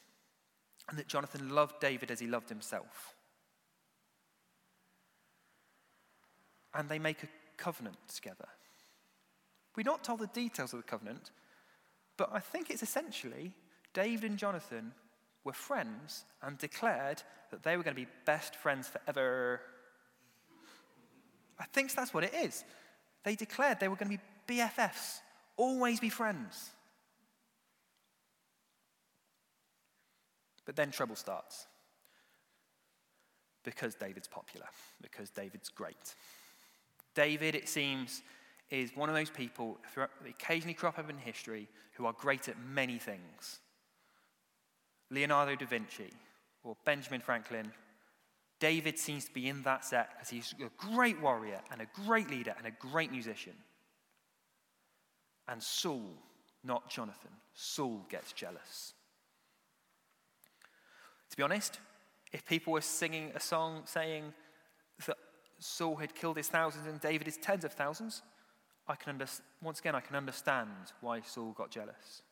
and 0.89 0.99
that 0.99 1.09
Jonathan 1.09 1.51
loved 1.51 1.81
David 1.81 2.11
as 2.11 2.21
he 2.21 2.27
loved 2.27 2.49
himself. 2.49 3.15
And 6.75 6.89
they 6.89 6.99
make 6.99 7.23
a 7.23 7.29
covenant 7.57 7.97
together. 8.09 8.49
We're 9.77 9.83
not 9.83 10.03
told 10.03 10.21
the 10.21 10.27
details 10.29 10.73
of 10.73 10.79
the 10.79 10.89
covenant, 10.89 11.31
but 12.17 12.31
I 12.33 12.41
think 12.41 12.71
it's 12.71 12.83
essentially 12.83 13.53
David 13.93 14.31
and 14.31 14.39
Jonathan 14.39 14.93
were 15.45 15.53
friends 15.53 16.25
and 16.43 16.59
declared 16.59 17.23
that 17.51 17.63
they 17.63 17.77
were 17.77 17.83
going 17.83 17.95
to 17.95 18.03
be 18.03 18.11
best 18.25 18.57
friends 18.57 18.89
forever. 18.89 19.61
I 21.59 21.65
think 21.73 21.95
that's 21.95 22.13
what 22.13 22.25
it 22.25 22.35
is. 22.35 22.65
They 23.25 23.35
declared 23.35 23.81
they 23.81 23.89
were 23.89 23.97
going 23.97 24.11
to 24.11 24.19
be 24.47 24.57
BFFs, 24.59 25.21
always 25.57 26.01
be 26.01 26.09
friends. 26.09 26.71
But 30.69 30.77
then 30.77 30.91
trouble 30.91 31.17
starts. 31.17 31.67
Because 33.65 33.95
David's 33.95 34.29
popular, 34.29 34.67
because 35.01 35.31
David's 35.31 35.71
great. 35.71 36.15
David, 37.15 37.55
it 37.55 37.71
seems, 37.71 38.23
is 38.69 38.95
one 38.95 39.09
of 39.09 39.15
those 39.15 39.31
people 39.31 39.79
who 39.95 40.03
occasionally 40.29 40.75
crop 40.75 40.99
up 40.99 41.09
in 41.09 41.17
history 41.17 41.69
who 41.95 42.05
are 42.05 42.13
great 42.13 42.51
at 42.51 42.57
many 42.61 42.99
things. 42.99 43.61
Leonardo 45.11 45.57
da 45.57 45.65
Vinci 45.65 46.13
or 46.63 46.77
Benjamin 46.85 47.23
Franklin, 47.23 47.73
David 48.61 48.99
seems 48.99 49.25
to 49.25 49.33
be 49.33 49.49
in 49.49 49.63
that 49.63 49.87
set 49.87 50.11
because 50.11 50.29
he's 50.29 50.55
a 50.61 50.93
great 50.93 51.19
warrior 51.19 51.63
and 51.73 51.81
a 51.81 51.87
great 52.05 52.29
leader 52.29 52.55
and 52.59 52.67
a 52.67 52.89
great 52.91 53.11
musician. 53.11 53.55
And 55.49 55.63
Saul, 55.63 56.13
not 56.63 56.91
Jonathan, 56.91 57.33
Saul 57.55 58.05
gets 58.11 58.35
jealous. 58.35 58.93
To 61.31 61.37
be 61.37 61.43
honest, 61.43 61.79
if 62.33 62.45
people 62.45 62.73
were 62.73 62.81
singing 62.81 63.33
a 63.35 63.41
song 63.41 63.83
saying 63.85 64.33
that 65.07 65.17
Saul 65.59 65.97
had 65.97 66.15
killed 66.15 66.37
his 66.37 66.49
thousands 66.49 66.87
and 66.87 67.01
David 67.01 67.27
his 67.27 67.37
tens 67.37 67.65
of 67.65 67.73
thousands, 67.73 68.23
I 68.87 68.95
can 68.95 69.11
under- 69.11 69.27
once 69.61 69.81
again 69.81 69.95
I 69.95 70.01
can 70.01 70.17
understand 70.17 70.93
why 71.01 71.21
Saul 71.21 71.53
got 71.53 71.71
jealous. 71.71 72.23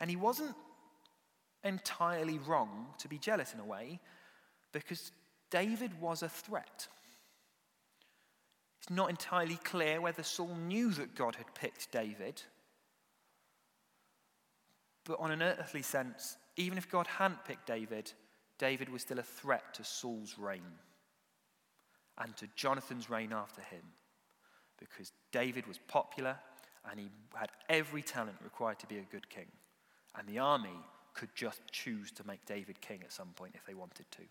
And 0.00 0.10
he 0.10 0.16
wasn't 0.16 0.54
entirely 1.62 2.38
wrong 2.38 2.94
to 2.98 3.08
be 3.08 3.18
jealous 3.18 3.54
in 3.54 3.60
a 3.60 3.64
way 3.64 4.00
because 4.72 5.12
David 5.50 6.00
was 6.00 6.22
a 6.22 6.28
threat. 6.28 6.88
It's 8.80 8.90
not 8.90 9.08
entirely 9.08 9.56
clear 9.56 10.00
whether 10.00 10.22
Saul 10.22 10.54
knew 10.56 10.90
that 10.90 11.14
God 11.14 11.36
had 11.36 11.54
picked 11.54 11.90
David. 11.90 12.42
But 15.04 15.20
on 15.20 15.30
an 15.30 15.42
earthly 15.42 15.82
sense, 15.82 16.36
even 16.56 16.78
if 16.78 16.90
God 16.90 17.06
hadn't 17.06 17.44
picked 17.44 17.66
David, 17.66 18.12
David 18.58 18.88
was 18.88 19.02
still 19.02 19.18
a 19.18 19.24
threat 19.24 19.74
to 19.74 19.84
Saul's 19.84 20.36
reign 20.38 20.62
and 22.18 22.36
to 22.36 22.48
Jonathan's 22.54 23.10
reign 23.10 23.32
after 23.32 23.60
him 23.60 23.82
because 24.78 25.12
David 25.32 25.66
was 25.66 25.78
popular 25.88 26.36
and 26.90 27.00
he 27.00 27.08
had 27.34 27.50
every 27.68 28.02
talent 28.02 28.36
required 28.42 28.78
to 28.80 28.86
be 28.86 28.98
a 28.98 29.02
good 29.10 29.28
king. 29.28 29.46
And 30.16 30.28
the 30.28 30.38
army 30.38 30.78
could 31.14 31.30
just 31.34 31.60
choose 31.70 32.10
to 32.12 32.26
make 32.26 32.44
David 32.44 32.80
king 32.80 33.00
at 33.02 33.12
some 33.12 33.28
point 33.34 33.54
if 33.54 33.64
they 33.64 33.74
wanted 33.74 34.06
to. 34.12 34.22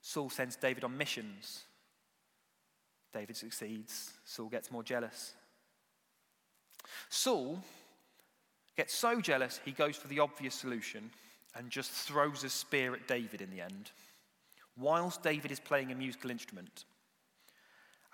Saul 0.00 0.30
sends 0.30 0.56
David 0.56 0.84
on 0.84 0.96
missions. 0.96 1.62
David 3.12 3.36
succeeds. 3.36 4.10
Saul 4.24 4.48
gets 4.48 4.70
more 4.70 4.82
jealous. 4.82 5.34
Saul 7.08 7.62
gets 8.76 8.94
so 8.94 9.20
jealous 9.20 9.60
he 9.64 9.72
goes 9.72 9.96
for 9.96 10.08
the 10.08 10.20
obvious 10.20 10.54
solution 10.54 11.10
and 11.56 11.70
just 11.70 11.90
throws 11.90 12.44
a 12.44 12.48
spear 12.48 12.94
at 12.94 13.06
David 13.06 13.40
in 13.40 13.50
the 13.50 13.60
end, 13.60 13.90
whilst 14.76 15.22
David 15.22 15.50
is 15.50 15.60
playing 15.60 15.92
a 15.92 15.94
musical 15.94 16.30
instrument. 16.30 16.84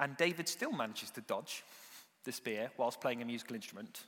And 0.01 0.17
David 0.17 0.49
still 0.49 0.73
manages 0.73 1.11
to 1.11 1.21
dodge 1.21 1.65
the 2.25 2.33
spear 2.33 2.71
whilst 2.77 3.01
playing 3.01 3.23
a 3.23 3.25
musical 3.25 3.57
instrument. 3.57 4.05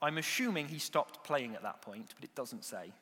I'm 0.00 0.18
assuming 0.18 0.68
he 0.68 0.78
stopped 0.78 1.24
playing 1.24 1.54
at 1.54 1.62
that 1.62 1.82
point, 1.82 2.14
but 2.14 2.24
it 2.24 2.34
doesn't 2.34 2.64
say. 2.64 2.92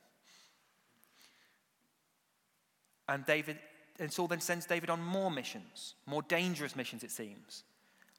And 3.09 3.25
David 3.27 3.59
and 3.99 4.13
Saul 4.13 4.29
then 4.29 4.41
sends 4.41 4.67
David 4.67 4.91
on 4.91 5.01
more 5.01 5.31
missions, 5.31 5.95
more 6.07 6.23
dangerous 6.23 6.75
missions, 6.75 7.05
it 7.05 7.11
seems. 7.11 7.65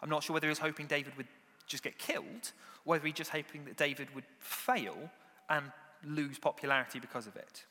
I'm 0.02 0.10
not 0.10 0.24
sure 0.24 0.34
whether 0.34 0.48
he 0.48 0.50
was 0.50 0.60
hoping 0.60 0.86
David 0.86 1.16
would 1.18 1.28
just 1.68 1.84
get 1.84 2.00
killed, 2.00 2.52
or 2.86 2.92
whether 2.92 3.06
he's 3.06 3.16
just 3.16 3.32
hoping 3.32 3.66
that 3.66 3.78
David 3.78 4.14
would 4.16 4.24
fail 4.40 5.12
and 5.50 5.72
lose 6.04 6.40
popularity 6.40 7.00
because 7.00 7.28
of 7.28 7.36
it. 7.36 7.66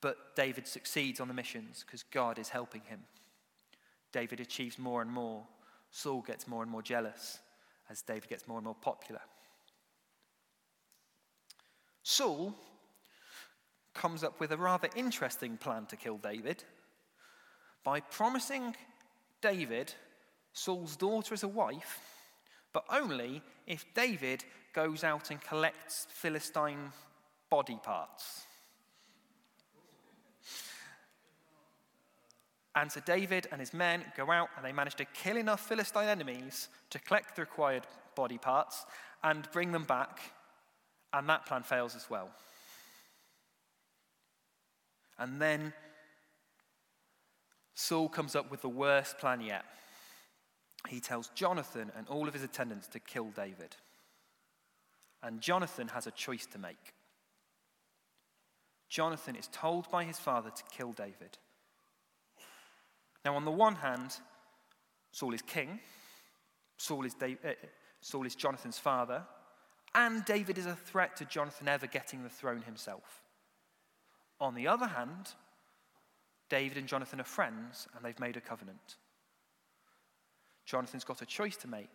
But 0.00 0.36
David 0.36 0.66
succeeds 0.66 1.20
on 1.20 1.28
the 1.28 1.34
missions 1.34 1.84
because 1.84 2.02
God 2.02 2.38
is 2.38 2.50
helping 2.50 2.82
him. 2.82 3.00
David 4.12 4.40
achieves 4.40 4.78
more 4.78 5.02
and 5.02 5.10
more. 5.10 5.44
Saul 5.90 6.20
gets 6.20 6.46
more 6.46 6.62
and 6.62 6.70
more 6.70 6.82
jealous 6.82 7.38
as 7.90 8.02
David 8.02 8.28
gets 8.28 8.46
more 8.46 8.58
and 8.58 8.64
more 8.64 8.74
popular. 8.74 9.20
Saul 12.02 12.54
comes 13.94 14.22
up 14.22 14.38
with 14.38 14.52
a 14.52 14.56
rather 14.56 14.88
interesting 14.94 15.56
plan 15.56 15.86
to 15.86 15.96
kill 15.96 16.18
David 16.18 16.62
by 17.82 18.00
promising 18.00 18.76
David 19.40 19.94
Saul's 20.56 20.96
daughter 20.96 21.34
as 21.34 21.42
a 21.42 21.48
wife, 21.48 22.00
but 22.72 22.84
only 22.88 23.42
if 23.66 23.84
David 23.94 24.42
goes 24.72 25.04
out 25.04 25.30
and 25.30 25.38
collects 25.42 26.06
Philistine 26.08 26.92
body 27.50 27.78
parts. 27.82 28.46
And 32.74 32.90
so 32.90 33.00
David 33.04 33.48
and 33.52 33.60
his 33.60 33.74
men 33.74 34.02
go 34.16 34.30
out 34.30 34.48
and 34.56 34.64
they 34.64 34.72
manage 34.72 34.94
to 34.94 35.04
kill 35.04 35.36
enough 35.36 35.60
Philistine 35.60 36.08
enemies 36.08 36.70
to 36.88 36.98
collect 37.00 37.36
the 37.36 37.42
required 37.42 37.86
body 38.14 38.38
parts 38.38 38.86
and 39.22 39.46
bring 39.52 39.72
them 39.72 39.84
back. 39.84 40.20
And 41.12 41.28
that 41.28 41.44
plan 41.44 41.64
fails 41.64 41.94
as 41.94 42.08
well. 42.08 42.30
And 45.18 45.40
then 45.40 45.74
Saul 47.74 48.08
comes 48.08 48.34
up 48.34 48.50
with 48.50 48.62
the 48.62 48.70
worst 48.70 49.18
plan 49.18 49.42
yet. 49.42 49.66
He 50.88 51.00
tells 51.00 51.28
Jonathan 51.34 51.90
and 51.96 52.06
all 52.08 52.28
of 52.28 52.34
his 52.34 52.42
attendants 52.42 52.86
to 52.88 53.00
kill 53.00 53.30
David. 53.30 53.76
And 55.22 55.40
Jonathan 55.40 55.88
has 55.88 56.06
a 56.06 56.10
choice 56.12 56.46
to 56.46 56.58
make. 56.58 56.94
Jonathan 58.88 59.34
is 59.36 59.48
told 59.48 59.90
by 59.90 60.04
his 60.04 60.18
father 60.18 60.50
to 60.50 60.62
kill 60.70 60.92
David. 60.92 61.38
Now, 63.24 63.34
on 63.34 63.44
the 63.44 63.50
one 63.50 63.74
hand, 63.74 64.16
Saul 65.10 65.34
is 65.34 65.42
king, 65.42 65.80
Saul 66.76 67.04
is, 67.04 67.16
uh, 67.20 67.26
Saul 68.00 68.26
is 68.26 68.36
Jonathan's 68.36 68.78
father, 68.78 69.24
and 69.94 70.24
David 70.24 70.58
is 70.58 70.66
a 70.66 70.76
threat 70.76 71.16
to 71.16 71.24
Jonathan 71.24 71.66
ever 71.68 71.86
getting 71.86 72.22
the 72.22 72.28
throne 72.28 72.62
himself. 72.62 73.22
On 74.40 74.54
the 74.54 74.68
other 74.68 74.86
hand, 74.86 75.32
David 76.48 76.78
and 76.78 76.86
Jonathan 76.86 77.20
are 77.20 77.24
friends 77.24 77.88
and 77.94 78.04
they've 78.04 78.20
made 78.20 78.36
a 78.36 78.40
covenant. 78.40 78.96
Jonathan's 80.66 81.04
got 81.04 81.22
a 81.22 81.26
choice 81.26 81.56
to 81.56 81.68
make, 81.68 81.88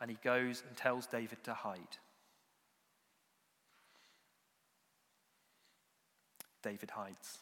and 0.00 0.10
he 0.10 0.16
goes 0.24 0.64
and 0.66 0.76
tells 0.76 1.06
David 1.06 1.44
to 1.44 1.54
hide. 1.54 1.98
David 6.62 6.90
hides. 6.90 7.38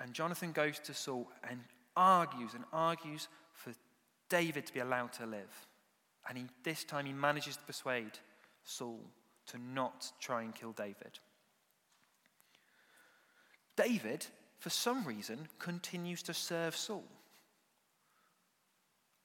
And 0.00 0.12
Jonathan 0.12 0.50
goes 0.52 0.80
to 0.80 0.94
Saul 0.94 1.28
and 1.48 1.60
argues 1.96 2.54
and 2.54 2.64
argues 2.72 3.28
for 3.52 3.72
David 4.28 4.66
to 4.66 4.74
be 4.74 4.80
allowed 4.80 5.12
to 5.14 5.26
live. 5.26 5.66
And 6.28 6.38
he, 6.38 6.44
this 6.64 6.82
time 6.82 7.06
he 7.06 7.12
manages 7.12 7.56
to 7.56 7.62
persuade 7.62 8.18
Saul 8.64 9.00
to 9.46 9.58
not 9.58 10.10
try 10.20 10.42
and 10.42 10.54
kill 10.54 10.72
David. 10.72 11.18
David, 13.76 14.26
for 14.62 14.70
some 14.70 15.04
reason, 15.04 15.48
continues 15.58 16.22
to 16.22 16.34
serve 16.34 16.76
Saul. 16.76 17.04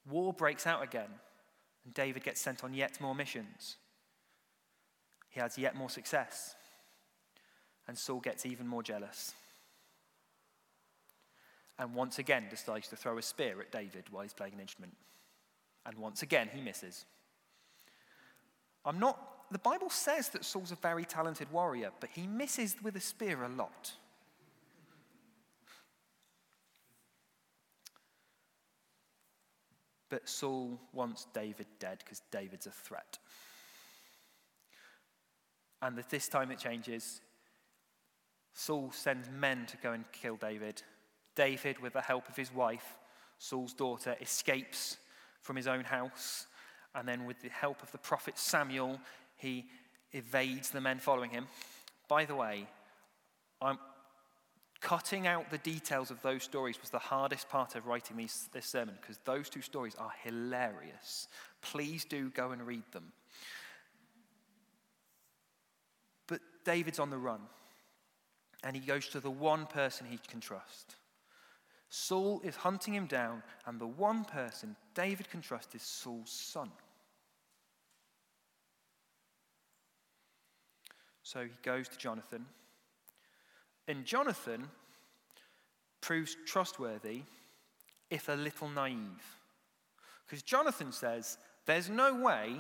War 0.10 0.34
breaks 0.34 0.66
out 0.66 0.84
again, 0.84 1.10
and 1.86 1.94
David 1.94 2.24
gets 2.24 2.42
sent 2.42 2.64
on 2.64 2.74
yet 2.74 3.00
more 3.00 3.14
missions. 3.14 3.78
He 5.30 5.40
has 5.40 5.58
yet 5.58 5.76
more 5.76 5.90
success, 5.90 6.56
and 7.88 7.98
Saul 7.98 8.20
gets 8.20 8.46
even 8.46 8.68
more 8.68 8.82
jealous 8.82 9.34
and 11.80 11.94
once 11.94 12.20
again 12.20 12.46
decides 12.50 12.88
to 12.88 12.96
throw 12.96 13.18
a 13.18 13.22
spear 13.22 13.62
at 13.62 13.72
David 13.72 14.06
while 14.10 14.24
he's 14.24 14.34
playing 14.34 14.54
an 14.54 14.60
instrument. 14.60 14.94
And 15.86 15.98
once 15.98 16.24
again, 16.24 16.50
he 16.52 16.62
misses. 16.62 17.06
I'm 18.84 19.00
not, 19.00 19.20
the 19.52 19.60
Bible 19.60 19.90
says 19.90 20.30
that 20.30 20.44
Saul's 20.44 20.72
a 20.72 20.76
very 20.76 21.06
talented 21.06 21.52
warrior, 21.52 21.92
but 22.00 22.10
he 22.14 22.26
misses 22.26 22.76
with 22.82 22.96
a 22.96 23.00
spear 23.00 23.44
a 23.44 23.50
lot. 23.50 23.94
But 30.10 30.30
Saul 30.30 30.80
wants 30.94 31.28
David 31.34 31.68
dead 31.80 32.00
because 32.00 32.22
David's 32.32 32.68
a 32.68 32.72
threat. 32.72 33.18
And 35.82 35.98
at 36.00 36.10
this 36.10 36.28
time 36.28 36.52
it 36.52 36.60
changes. 36.60 37.22
Saul 38.54 38.92
sends 38.92 39.30
men 39.30 39.66
to 39.68 39.78
go 39.78 39.92
and 39.92 40.06
kill 40.12 40.36
David. 40.36 40.82
David, 41.36 41.80
with 41.80 41.94
the 41.94 42.02
help 42.02 42.28
of 42.28 42.36
his 42.36 42.54
wife, 42.54 42.98
Saul's 43.38 43.74
daughter, 43.74 44.16
escapes 44.20 44.98
from 45.42 45.56
his 45.56 45.68
own 45.68 45.84
house. 45.84 46.48
And 46.96 47.08
then, 47.08 47.26
with 47.26 47.42
the 47.42 47.50
help 47.50 47.84
of 47.84 47.92
the 47.92 48.00
prophet 48.00 48.40
Samuel, 48.40 49.00
he 49.36 49.66
evades 50.14 50.72
the 50.72 50.82
men 50.82 50.98
following 50.98 51.30
him. 51.30 51.48
By 52.08 52.26
the 52.26 52.36
way, 52.36 52.66
I'm 53.62 53.78
cutting 54.82 55.28
out 55.28 55.50
the 55.50 55.58
details 55.60 56.12
of 56.12 56.22
those 56.22 56.44
stories 56.44 56.80
was 56.82 56.90
the 56.90 57.00
hardest 57.00 57.50
part 57.50 57.76
of 57.76 57.88
writing 57.88 58.18
these, 58.18 58.50
this 58.54 58.66
sermon 58.66 58.96
because 59.02 59.20
those 59.26 59.50
two 59.50 59.62
stories 59.62 59.96
are 59.96 60.12
hilarious. 60.24 61.28
Please 61.62 62.06
do 62.06 62.30
go 62.30 62.52
and 62.52 62.66
read 62.66 62.84
them. 62.92 63.12
But 66.28 66.42
David's 66.66 67.00
on 67.00 67.10
the 67.10 67.18
run, 67.18 67.42
and 68.64 68.76
he 68.76 68.82
goes 68.82 69.08
to 69.10 69.20
the 69.20 69.32
one 69.32 69.66
person 69.66 70.08
he 70.10 70.20
can 70.28 70.40
trust 70.40 70.96
Saul 71.90 72.42
is 72.44 72.56
hunting 72.56 72.94
him 72.94 73.08
down, 73.08 73.44
and 73.66 73.80
the 73.80 73.88
one 73.88 74.26
person 74.26 74.76
David 74.94 75.30
can 75.30 75.42
trust 75.42 75.74
is 75.74 75.82
Saul's 75.82 76.32
son. 76.32 76.70
So 81.24 81.44
he 81.44 81.50
goes 81.64 81.88
to 81.90 81.98
Jonathan. 81.98 82.46
And 83.88 84.06
Jonathan 84.06 84.70
proves 86.02 86.36
trustworthy, 86.46 87.22
if 88.10 88.30
a 88.30 88.34
little 88.34 88.70
naive. 88.70 89.38
Because 90.26 90.44
Jonathan 90.44 90.92
says, 90.92 91.38
There's 91.66 91.90
no 91.90 92.22
way 92.22 92.56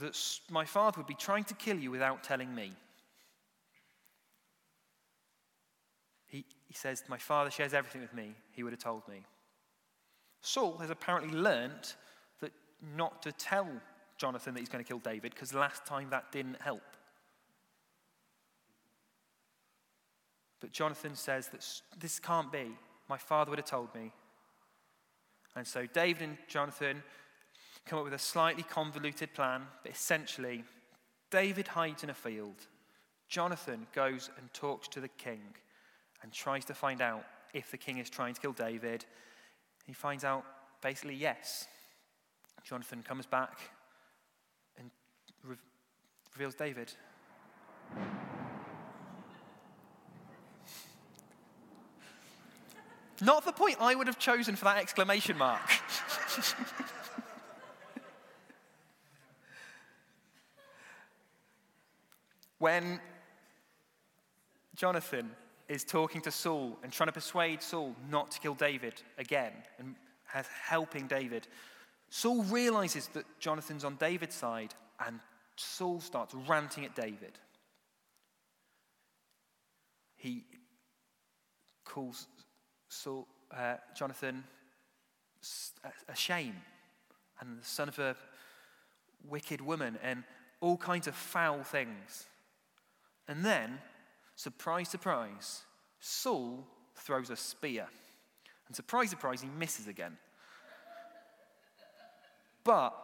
that 0.00 0.18
my 0.50 0.64
father 0.64 0.98
would 0.98 1.06
be 1.06 1.14
trying 1.14 1.44
to 1.44 1.54
kill 1.54 1.78
you 1.78 1.90
without 1.90 2.24
telling 2.24 2.54
me. 2.54 2.72
He 6.26 6.44
he 6.66 6.74
says, 6.74 7.04
My 7.08 7.18
father 7.18 7.50
shares 7.50 7.72
everything 7.72 8.00
with 8.00 8.14
me. 8.14 8.34
He 8.52 8.62
would 8.62 8.72
have 8.72 8.80
told 8.80 9.06
me. 9.08 9.24
Saul 10.40 10.76
has 10.78 10.90
apparently 10.90 11.32
learnt 11.32 11.96
that 12.40 12.52
not 12.96 13.22
to 13.22 13.32
tell 13.32 13.68
Jonathan 14.18 14.54
that 14.54 14.60
he's 14.60 14.68
going 14.68 14.84
to 14.84 14.88
kill 14.88 14.98
David 14.98 15.32
because 15.32 15.54
last 15.54 15.86
time 15.86 16.08
that 16.10 16.32
didn't 16.32 16.60
help. 16.60 16.82
But 20.60 20.72
Jonathan 20.72 21.14
says 21.14 21.48
that 21.48 21.66
this 21.98 22.18
can't 22.18 22.50
be. 22.50 22.70
My 23.08 23.18
father 23.18 23.50
would 23.50 23.58
have 23.58 23.68
told 23.68 23.94
me. 23.94 24.12
And 25.56 25.66
so 25.66 25.86
David 25.86 26.22
and 26.22 26.38
Jonathan 26.48 27.02
come 27.86 27.98
up 27.98 28.04
with 28.04 28.14
a 28.14 28.18
slightly 28.18 28.62
convoluted 28.62 29.34
plan, 29.34 29.62
but 29.82 29.92
essentially, 29.92 30.64
David 31.30 31.68
hides 31.68 32.02
in 32.02 32.10
a 32.10 32.14
field. 32.14 32.66
Jonathan 33.28 33.86
goes 33.94 34.30
and 34.38 34.52
talks 34.52 34.88
to 34.88 35.00
the 35.00 35.08
king 35.08 35.40
and 36.22 36.32
tries 36.32 36.64
to 36.64 36.74
find 36.74 37.00
out 37.00 37.24
if 37.52 37.70
the 37.70 37.76
king 37.76 37.98
is 37.98 38.10
trying 38.10 38.34
to 38.34 38.40
kill 38.40 38.52
David. 38.52 39.04
He 39.86 39.92
finds 39.92 40.24
out 40.24 40.44
basically 40.82 41.14
yes. 41.14 41.66
Jonathan 42.64 43.02
comes 43.02 43.26
back 43.26 43.58
and 44.78 44.90
re- 45.44 45.56
reveals 46.34 46.54
David. 46.54 46.92
Not 53.24 53.44
the 53.46 53.52
point 53.52 53.76
I 53.80 53.94
would 53.94 54.06
have 54.06 54.18
chosen 54.18 54.54
for 54.54 54.66
that 54.66 54.76
exclamation 54.76 55.38
mark. 55.38 55.62
when 62.58 63.00
Jonathan 64.76 65.30
is 65.68 65.84
talking 65.84 66.20
to 66.20 66.30
Saul 66.30 66.78
and 66.82 66.92
trying 66.92 67.08
to 67.08 67.12
persuade 67.12 67.62
Saul 67.62 67.96
not 68.10 68.30
to 68.32 68.40
kill 68.40 68.54
David 68.54 69.00
again 69.16 69.52
and 69.78 69.94
has 70.26 70.46
helping 70.46 71.06
David. 71.06 71.48
Saul 72.10 72.42
realizes 72.44 73.08
that 73.14 73.24
Jonathan's 73.38 73.84
on 73.84 73.96
David's 73.96 74.34
side 74.34 74.74
and 75.06 75.18
Saul 75.56 76.00
starts 76.00 76.34
ranting 76.34 76.84
at 76.84 76.94
David. 76.94 77.38
He 80.16 80.44
calls 81.84 82.26
Saul, 82.88 83.26
uh, 83.56 83.76
Jonathan 83.96 84.44
a 86.08 86.16
shame 86.16 86.56
and 87.40 87.60
the 87.60 87.64
son 87.64 87.88
of 87.88 87.98
a 87.98 88.16
wicked 89.28 89.60
woman 89.60 89.98
and 90.02 90.24
all 90.60 90.78
kinds 90.78 91.06
of 91.06 91.14
foul 91.14 91.62
things. 91.62 92.26
And 93.28 93.44
then 93.44 93.78
Surprise, 94.36 94.88
surprise, 94.88 95.62
Saul 96.00 96.66
throws 96.96 97.30
a 97.30 97.36
spear. 97.36 97.86
And 98.66 98.74
surprise, 98.74 99.10
surprise, 99.10 99.40
he 99.40 99.48
misses 99.48 99.86
again. 99.86 100.16
But 102.64 102.94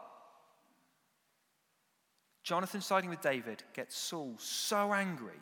Jonathan, 2.42 2.80
siding 2.80 3.10
with 3.10 3.20
David, 3.20 3.62
gets 3.74 3.96
Saul 3.96 4.34
so 4.38 4.92
angry 4.92 5.40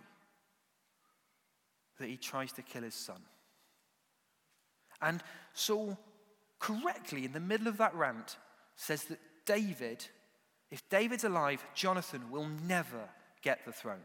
that 1.98 2.09
he 2.09 2.16
tries 2.16 2.53
to 2.53 2.62
kill 2.62 2.83
his 2.83 2.94
son. 2.94 3.20
And 5.01 5.23
Saul, 5.53 5.99
correctly, 6.59 7.25
in 7.25 7.33
the 7.33 7.41
middle 7.41 7.69
of 7.69 7.79
that 7.79 7.95
rant, 7.95 8.37
says 8.77 9.05
that 9.05 9.19
David, 9.47 10.05
if 10.71 10.89
David's 10.89 11.25
alive, 11.25 11.65
Jonathan 11.75 12.31
will 12.31 12.49
never 12.67 13.09
get 13.43 13.65
the 13.65 13.73
throne. 13.73 14.05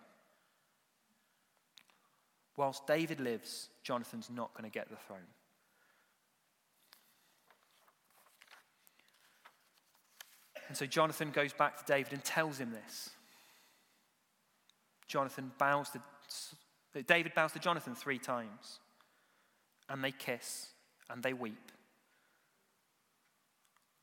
Whilst 2.56 2.86
David 2.86 3.20
lives, 3.20 3.70
Jonathan's 3.82 4.30
not 4.30 4.54
going 4.54 4.70
to 4.70 4.74
get 4.74 4.90
the 4.90 4.96
throne. 5.08 5.20
And 10.68 10.78
so 10.78 10.86
Jonathan 10.86 11.32
goes 11.32 11.54
back 11.54 11.78
to 11.78 11.84
David 11.92 12.14
and 12.14 12.24
tells 12.24 12.60
him 12.60 12.72
this. 12.72 13.10
Jonathan 15.08 15.52
bows 15.58 15.90
to, 15.90 17.04
David 17.04 17.34
bows 17.36 17.52
to 17.54 17.60
Jonathan 17.60 17.96
three 17.96 18.20
times. 18.20 18.80
And 19.90 20.04
they 20.04 20.12
kiss 20.12 20.73
and 21.14 21.22
they 21.22 21.34
weep. 21.34 21.72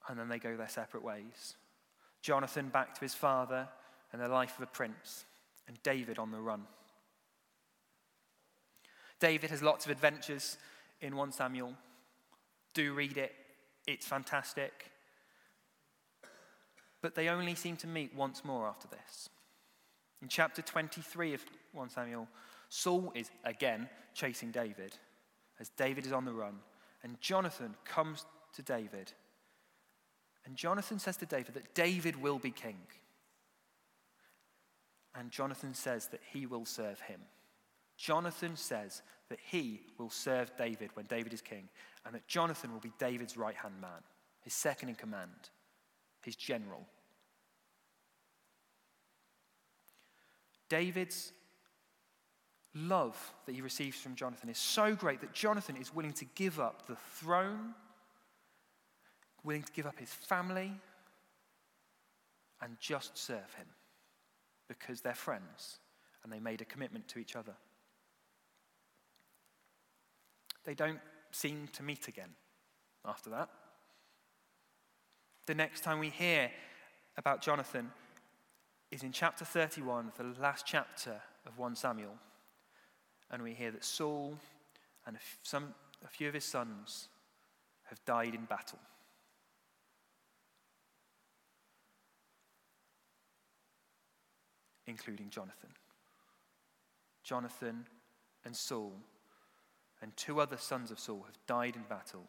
And 0.09 0.19
then 0.19 0.29
they 0.29 0.39
go 0.39 0.57
their 0.57 0.69
separate 0.69 1.05
ways. 1.05 1.57
Jonathan 2.23 2.69
back 2.69 2.95
to 2.95 3.01
his 3.01 3.15
father 3.15 3.69
and 4.13 4.23
the 4.23 4.29
life 4.29 4.57
of 4.57 4.63
a 4.63 4.67
prince, 4.67 5.25
and 5.69 5.81
David 5.83 6.19
on 6.19 6.31
the 6.31 6.41
run. 6.41 6.63
David 9.21 9.51
has 9.51 9.63
lots 9.63 9.85
of 9.85 9.91
adventures 9.91 10.57
in 11.01 11.15
1 11.15 11.33
Samuel. 11.33 11.75
Do 12.75 12.95
read 12.95 13.19
it, 13.19 13.33
it's 13.87 14.07
fantastic. 14.07 14.91
But 17.03 17.15
they 17.15 17.29
only 17.29 17.55
seem 17.55 17.77
to 17.79 17.87
meet 17.87 18.15
once 18.15 18.45
more 18.45 18.67
after 18.67 18.89
this. 18.89 19.29
In 20.23 20.29
chapter 20.29 20.63
23 20.63 21.35
of 21.35 21.45
1 21.73 21.91
Samuel, 21.91 22.29
Saul 22.69 23.13
is 23.15 23.31
again 23.45 23.89
chasing 24.15 24.51
David 24.51 24.95
as 25.61 25.69
David 25.71 26.07
is 26.07 26.13
on 26.13 26.25
the 26.25 26.33
run, 26.33 26.59
and 27.03 27.21
Jonathan 27.21 27.75
comes 27.85 28.27
to 28.55 28.63
David. 28.63 29.13
And 30.45 30.57
Jonathan 30.57 30.99
says 30.99 31.17
to 31.19 31.27
David 31.27 31.55
that 31.55 31.75
David 31.75 32.21
will 32.21 32.39
be 32.39 32.51
king. 32.51 32.79
And 35.15 35.31
Jonathan 35.31 35.75
says 35.75 36.07
that 36.09 36.21
he 36.33 36.47
will 36.47 36.65
serve 36.65 37.01
him. 37.01 37.21
Jonathan 37.97 38.57
says 38.57 39.03
that 39.29 39.39
he 39.51 39.81
will 39.99 40.11
serve 40.11 40.57
David 40.57 40.91
when 40.95 41.07
David 41.07 41.33
is 41.33 41.43
king, 41.43 41.69
and 42.05 42.15
that 42.15 42.27
Jonathan 42.27 42.73
will 42.73 42.81
be 42.81 42.93
David's 42.99 43.37
right 43.37 43.55
hand 43.55 43.75
man, 43.81 44.03
his 44.41 44.55
second 44.55 44.89
in 44.89 44.95
command, 44.95 45.51
his 46.23 46.37
general. 46.37 46.87
David's 50.69 51.33
love 52.75 53.17
that 53.47 53.55
he 53.55 53.61
receives 53.61 53.99
from 53.99 54.15
Jonathan 54.15 54.49
is 54.49 54.59
so 54.59 54.95
great 54.95 55.21
that 55.21 55.33
Jonathan 55.33 55.77
is 55.77 55.95
willing 55.95 56.13
to 56.15 56.25
give 56.35 56.61
up 56.61 56.87
the 56.87 56.97
throne, 57.15 57.75
willing 59.43 59.63
to 59.63 59.73
give 59.73 59.87
up 59.87 59.99
his 59.99 60.11
family, 60.11 60.73
and 62.63 62.77
just 62.79 63.17
serve 63.19 63.55
him 63.57 63.67
because 64.69 65.01
they're 65.01 65.15
friends 65.15 65.79
and 66.23 66.33
they 66.33 66.39
made 66.39 66.61
a 66.61 66.65
commitment 66.65 67.09
to 67.09 67.19
each 67.19 67.35
other 67.35 67.55
they 70.65 70.75
don't 70.75 71.01
seem 71.31 71.69
to 71.73 71.83
meet 71.83 72.09
again 72.09 72.31
after 73.05 73.31
that. 73.31 73.49
The 75.47 75.55
next 75.55 75.83
time 75.83 75.99
we 75.99 76.11
hear 76.11 76.51
about 77.17 77.43
Jonathan 77.43 77.91
is 78.91 79.03
in 79.03 79.13
chapter 79.13 79.45
31, 79.45 80.13
the 80.17 80.41
last 80.41 80.67
chapter 80.67 81.21
of 81.47 81.59
1 81.59 81.77
Samuel. 81.77 82.15
And 83.31 83.43
we 83.43 83.55
hear 83.55 83.71
that 83.71 83.85
Saul 83.85 84.37
and 85.07 85.17
some, 85.43 85.75
a 86.05 86.09
few 86.09 86.29
of 86.29 86.35
his 86.35 86.45
sons 86.45 87.09
have 87.85 88.05
died 88.05 88.35
in 88.35 88.45
battle. 88.45 88.79
Including 94.87 95.31
Jonathan. 95.31 95.71
Jonathan 97.23 97.87
and 98.45 98.57
Saul 98.57 98.95
and 100.03 100.17
two 100.17 100.41
other 100.41 100.57
sons 100.57 100.91
of 100.91 100.99
Saul 100.99 101.25
have 101.27 101.39
died 101.47 101.77
in 101.77 101.83
battle. 101.83 102.29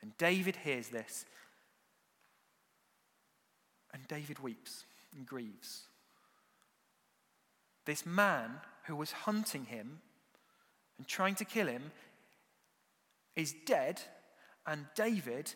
And 0.00 0.16
David 0.18 0.56
hears 0.56 0.88
this. 0.88 1.24
And 3.92 4.08
David 4.08 4.40
weeps 4.40 4.84
and 5.14 5.26
grieves. 5.26 5.82
This 7.84 8.06
man 8.06 8.60
who 8.86 8.96
was 8.96 9.12
hunting 9.12 9.66
him 9.66 10.00
and 11.02 11.08
trying 11.08 11.34
to 11.34 11.44
kill 11.44 11.66
him 11.66 11.90
is 13.34 13.56
dead, 13.66 14.00
and 14.64 14.86
David 14.94 15.52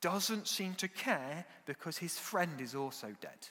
doesn't 0.00 0.46
seem 0.46 0.74
to 0.74 0.86
care 0.86 1.44
because 1.66 1.98
his 1.98 2.16
friend 2.16 2.60
is 2.60 2.76
also 2.76 3.08
dead. 3.20 3.48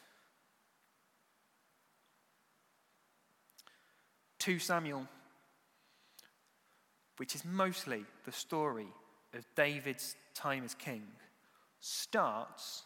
2 4.39 4.57
Samuel 4.59 5.05
which 7.17 7.35
is 7.35 7.43
mostly 7.43 8.05
the 8.25 8.31
story 8.31 8.87
of 9.33 9.43
David's 9.55 10.15
time 10.33 10.63
as 10.63 10.73
king, 10.73 11.03
starts 11.79 12.85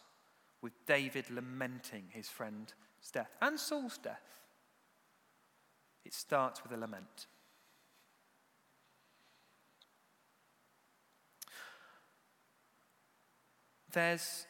with 0.62 0.72
David 0.86 1.30
lamenting 1.30 2.04
his 2.08 2.28
friend's 2.28 2.72
death 3.12 3.30
and 3.40 3.60
Saul's 3.60 3.98
death. 3.98 4.22
It 6.04 6.14
starts 6.14 6.62
with 6.62 6.72
a 6.72 6.76
lament. 6.76 7.26
There's, 13.92 14.46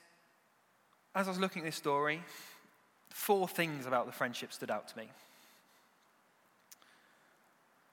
as 1.14 1.26
I 1.26 1.30
was 1.30 1.38
looking 1.38 1.62
at 1.62 1.66
this 1.66 1.76
story, 1.76 2.22
four 3.10 3.48
things 3.48 3.86
about 3.86 4.06
the 4.06 4.12
friendship 4.12 4.52
stood 4.52 4.70
out 4.70 4.88
to 4.88 4.98
me. 4.98 5.08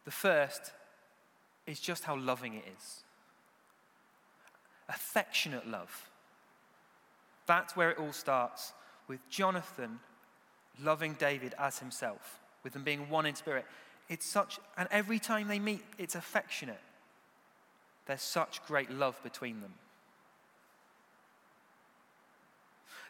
The 0.05 0.11
first 0.11 0.71
is 1.67 1.79
just 1.79 2.03
how 2.03 2.15
loving 2.17 2.55
it 2.55 2.63
is. 2.77 3.03
Affectionate 4.87 5.67
love. 5.67 6.09
That's 7.45 7.75
where 7.75 7.91
it 7.91 7.99
all 7.99 8.13
starts 8.13 8.73
with 9.07 9.19
Jonathan 9.29 9.99
loving 10.81 11.13
David 11.13 11.53
as 11.59 11.79
himself, 11.79 12.39
with 12.63 12.73
them 12.73 12.83
being 12.83 13.09
one 13.09 13.25
in 13.25 13.35
spirit. 13.35 13.65
It's 14.07 14.25
such, 14.25 14.59
and 14.77 14.87
every 14.91 15.19
time 15.19 15.47
they 15.47 15.59
meet, 15.59 15.83
it's 15.97 16.15
affectionate. 16.15 16.79
There's 18.05 18.21
such 18.21 18.65
great 18.65 18.89
love 18.89 19.21
between 19.23 19.61
them. 19.61 19.73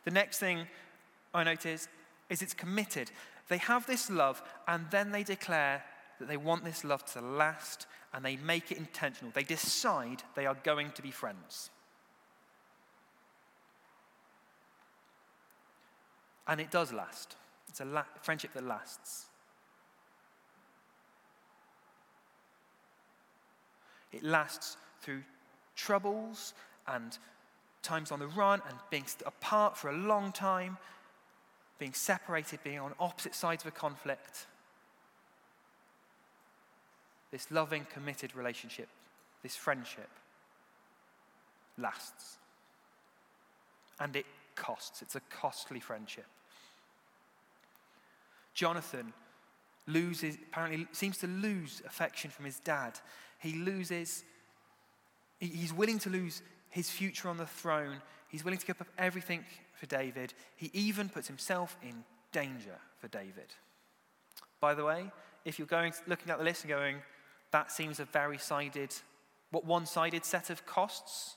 The 0.09 0.15
next 0.15 0.39
thing 0.39 0.65
I 1.35 1.43
notice 1.43 1.87
is 2.31 2.41
it's 2.41 2.55
committed. 2.55 3.11
They 3.47 3.59
have 3.59 3.85
this 3.85 4.09
love, 4.09 4.41
and 4.67 4.87
then 4.89 5.11
they 5.11 5.21
declare 5.21 5.83
that 6.17 6.27
they 6.27 6.35
want 6.35 6.65
this 6.65 6.83
love 6.83 7.05
to 7.13 7.21
last 7.21 7.85
and 8.11 8.25
they 8.25 8.35
make 8.37 8.71
it 8.71 8.79
intentional. 8.79 9.31
They 9.31 9.43
decide 9.43 10.23
they 10.33 10.47
are 10.47 10.57
going 10.63 10.93
to 10.93 11.03
be 11.03 11.11
friends. 11.11 11.69
And 16.47 16.59
it 16.59 16.71
does 16.71 16.91
last. 16.91 17.35
It's 17.67 17.81
a 17.81 17.85
la- 17.85 18.05
friendship 18.19 18.53
that 18.53 18.65
lasts. 18.65 19.27
It 24.11 24.23
lasts 24.23 24.75
through 25.03 25.21
troubles 25.75 26.55
and 26.87 27.15
times 27.81 28.11
on 28.11 28.19
the 28.19 28.27
run 28.27 28.61
and 28.67 28.77
being 28.89 29.05
apart 29.25 29.77
for 29.77 29.89
a 29.89 29.95
long 29.95 30.31
time, 30.31 30.77
being 31.77 31.93
separated, 31.93 32.59
being 32.63 32.79
on 32.79 32.93
opposite 32.99 33.35
sides 33.35 33.63
of 33.63 33.67
a 33.67 33.71
conflict 33.71 34.45
this 37.31 37.51
loving, 37.51 37.85
committed 37.93 38.35
relationship, 38.35 38.87
this 39.43 39.55
friendship, 39.55 40.09
lasts. 41.77 42.37
And 43.99 44.15
it 44.15 44.25
costs. 44.55 45.01
It's 45.01 45.15
a 45.15 45.21
costly 45.29 45.79
friendship. 45.79 46.25
Jonathan 48.53 49.13
loses, 49.87 50.37
apparently, 50.51 50.87
seems 50.91 51.17
to 51.19 51.27
lose 51.27 51.81
affection 51.85 52.31
from 52.31 52.45
his 52.45 52.59
dad. 52.59 52.99
He 53.39 53.53
loses, 53.53 54.23
he's 55.39 55.73
willing 55.73 55.99
to 55.99 56.09
lose 56.09 56.41
his 56.69 56.89
future 56.89 57.29
on 57.29 57.37
the 57.37 57.45
throne. 57.45 58.01
He's 58.27 58.43
willing 58.43 58.59
to 58.59 58.65
give 58.65 58.79
up 58.81 58.87
everything 58.97 59.43
for 59.73 59.85
David. 59.85 60.33
He 60.55 60.69
even 60.73 61.09
puts 61.09 61.27
himself 61.27 61.77
in 61.81 62.03
danger 62.31 62.77
for 62.97 63.07
David. 63.07 63.53
By 64.59 64.73
the 64.73 64.83
way, 64.83 65.11
if 65.45 65.57
you're 65.57 65.67
going 65.67 65.93
looking 66.07 66.31
at 66.31 66.37
the 66.37 66.43
list 66.43 66.63
and 66.63 66.69
going, 66.69 66.97
that 67.51 67.71
seems 67.71 67.99
a 67.99 68.05
very 68.05 68.37
sided, 68.37 68.93
what 69.51 69.65
one 69.65 69.85
sided 69.85 70.25
set 70.25 70.49
of 70.49 70.65
costs. 70.65 71.35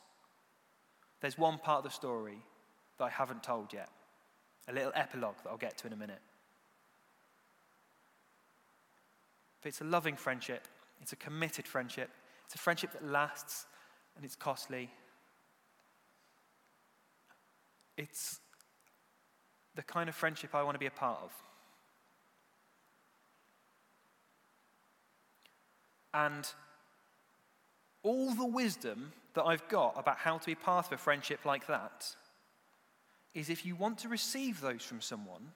There's 1.20 1.38
one 1.38 1.58
part 1.58 1.78
of 1.78 1.84
the 1.84 1.90
story 1.90 2.42
that 2.98 3.04
I 3.04 3.10
haven't 3.10 3.42
told 3.42 3.72
yet, 3.72 3.88
a 4.68 4.72
little 4.72 4.92
epilogue 4.94 5.36
that 5.42 5.50
I'll 5.50 5.56
get 5.56 5.78
to 5.78 5.86
in 5.86 5.92
a 5.92 5.96
minute. 5.96 6.20
But 9.62 9.68
it's 9.68 9.80
a 9.80 9.84
loving 9.84 10.16
friendship, 10.16 10.66
it's 11.00 11.12
a 11.12 11.16
committed 11.16 11.66
friendship, 11.66 12.10
it's 12.44 12.56
a 12.56 12.58
friendship 12.58 12.92
that 12.92 13.06
lasts 13.06 13.66
and 14.16 14.24
it's 14.24 14.36
costly. 14.36 14.90
It's 17.96 18.40
the 19.74 19.82
kind 19.82 20.08
of 20.08 20.14
friendship 20.14 20.54
I 20.54 20.62
want 20.62 20.74
to 20.74 20.78
be 20.78 20.86
a 20.86 20.90
part 20.90 21.20
of. 21.22 21.32
And 26.14 26.46
all 28.02 28.34
the 28.34 28.46
wisdom 28.46 29.12
that 29.34 29.44
I've 29.44 29.66
got 29.68 29.94
about 29.98 30.18
how 30.18 30.38
to 30.38 30.46
be 30.46 30.54
part 30.54 30.86
of 30.86 30.92
a 30.92 30.98
friendship 30.98 31.44
like 31.44 31.66
that 31.68 32.14
is 33.34 33.48
if 33.48 33.64
you 33.64 33.74
want 33.74 33.98
to 33.98 34.08
receive 34.08 34.60
those 34.60 34.82
from 34.82 35.00
someone, 35.00 35.52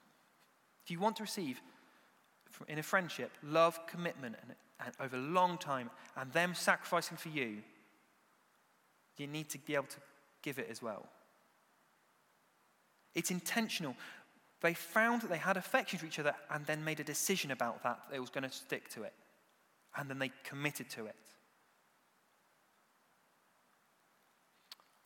if 0.83 0.91
you 0.91 0.99
want 0.99 1.17
to 1.17 1.23
receive 1.23 1.61
in 2.69 2.79
a 2.79 2.83
friendship 2.83 3.31
love, 3.43 3.87
commitment, 3.87 4.37
and, 4.41 4.55
and 4.85 4.95
over 5.01 5.17
a 5.17 5.21
long 5.21 5.59
time, 5.59 5.91
and 6.17 6.33
them 6.33 6.55
sacrificing 6.55 7.19
for 7.19 7.29
you, 7.29 7.59
you 9.19 9.27
need 9.27 9.51
to 9.51 9.59
be 9.59 9.75
able 9.75 9.87
to 9.87 9.99
give 10.43 10.59
it 10.59 10.69
as 10.71 10.81
well. 10.81 11.07
It's 13.17 13.31
intentional. 13.33 13.97
They 14.61 14.75
found 14.75 15.23
that 15.23 15.31
they 15.31 15.39
had 15.39 15.57
affection 15.57 15.99
for 15.99 16.07
each 16.07 16.19
other 16.19 16.35
and 16.51 16.65
then 16.67 16.85
made 16.85 17.01
a 17.01 17.05
decision 17.05 17.51
about 17.51 17.83
that. 17.83 17.99
They 18.11 18.21
was 18.21 18.31
going 18.31 18.45
to 18.45 18.53
stick 18.53 18.91
to 18.91 19.03
it. 19.03 19.15
And 19.97 20.09
then 20.09 20.19
they 20.19 20.31
committed 20.45 20.91
to 20.91 21.07
it. 21.07 21.17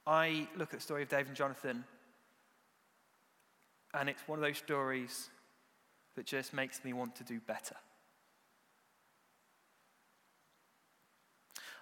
I 0.06 0.48
look 0.56 0.74
at 0.74 0.80
the 0.80 0.84
story 0.84 1.04
of 1.04 1.08
David 1.08 1.28
and 1.28 1.36
Jonathan, 1.36 1.84
and 3.94 4.08
it's 4.08 4.26
one 4.26 4.40
of 4.40 4.42
those 4.42 4.56
stories 4.56 5.28
that 6.16 6.26
just 6.26 6.52
makes 6.52 6.82
me 6.84 6.92
want 6.92 7.14
to 7.16 7.24
do 7.24 7.38
better. 7.38 7.76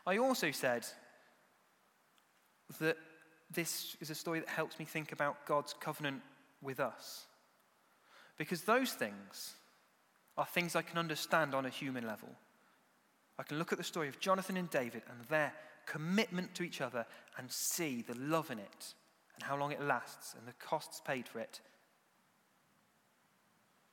I 0.07 0.19
also 0.19 0.51
said 0.51 0.87
that 2.81 2.99
this 3.51 3.97
is 4.01 4.11
a 4.11 4.15
story 4.15 4.41
that 4.41 4.49
helps 4.49 4.79
me 4.79 4.85
think 4.85 5.13
about 5.13 5.47
God's 5.47 5.75
covenant 5.81 6.23
with 6.63 6.81
us. 6.81 7.27
Because 8.37 8.63
those 8.63 8.93
things 8.93 9.55
are 10.37 10.47
things 10.47 10.77
I 10.77 10.83
can 10.83 10.99
understand 10.99 11.55
on 11.55 11.67
a 11.67 11.71
human 11.71 12.07
level. 12.07 12.29
I 13.39 13.43
can 13.43 13.59
look 13.59 13.73
at 13.73 13.79
the 13.79 13.85
story 13.85 14.09
of 14.09 14.21
Jonathan 14.21 14.57
and 14.57 14.71
David 14.71 15.03
and 15.09 15.27
their 15.29 15.53
commitment 15.87 16.55
to 16.57 16.63
each 16.63 16.81
other 16.81 17.07
and 17.37 17.51
see 17.51 18.03
the 18.03 18.15
love 18.15 18.51
in 18.51 18.59
it 18.59 18.95
and 19.35 19.43
how 19.43 19.57
long 19.57 19.73
it 19.73 19.81
lasts 19.81 20.35
and 20.39 20.47
the 20.47 20.53
costs 20.65 21.01
paid 21.05 21.27
for 21.27 21.39
it. 21.39 21.61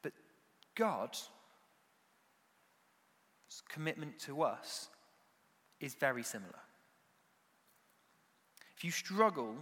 But 0.02 0.14
God's 0.76 1.30
commitment 3.70 4.20
to 4.20 4.42
us 4.42 4.90
is 5.80 5.96
very 5.96 6.24
similar. 6.24 6.60
If 8.76 8.84
you 8.84 8.92
struggle 8.92 9.56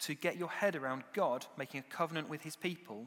to 0.00 0.14
get 0.14 0.36
your 0.36 0.50
head 0.50 0.76
around 0.76 1.04
God 1.12 1.46
making 1.56 1.80
a 1.80 1.94
covenant 1.94 2.28
with 2.28 2.42
his 2.42 2.56
people, 2.56 3.06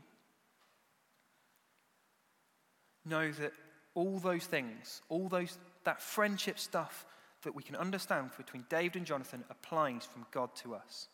know 3.05 3.31
that 3.31 3.53
all 3.95 4.19
those 4.19 4.45
things, 4.45 5.01
all 5.09 5.27
those 5.27 5.57
that 5.83 6.01
friendship 6.01 6.59
stuff 6.59 7.05
that 7.43 7.55
we 7.55 7.63
can 7.63 7.75
understand 7.75 8.31
between 8.37 8.65
David 8.69 8.97
and 8.97 9.05
Jonathan 9.05 9.43
applies 9.49 10.05
from 10.05 10.25
God 10.31 10.53
to 10.57 10.75
us. 10.75 11.07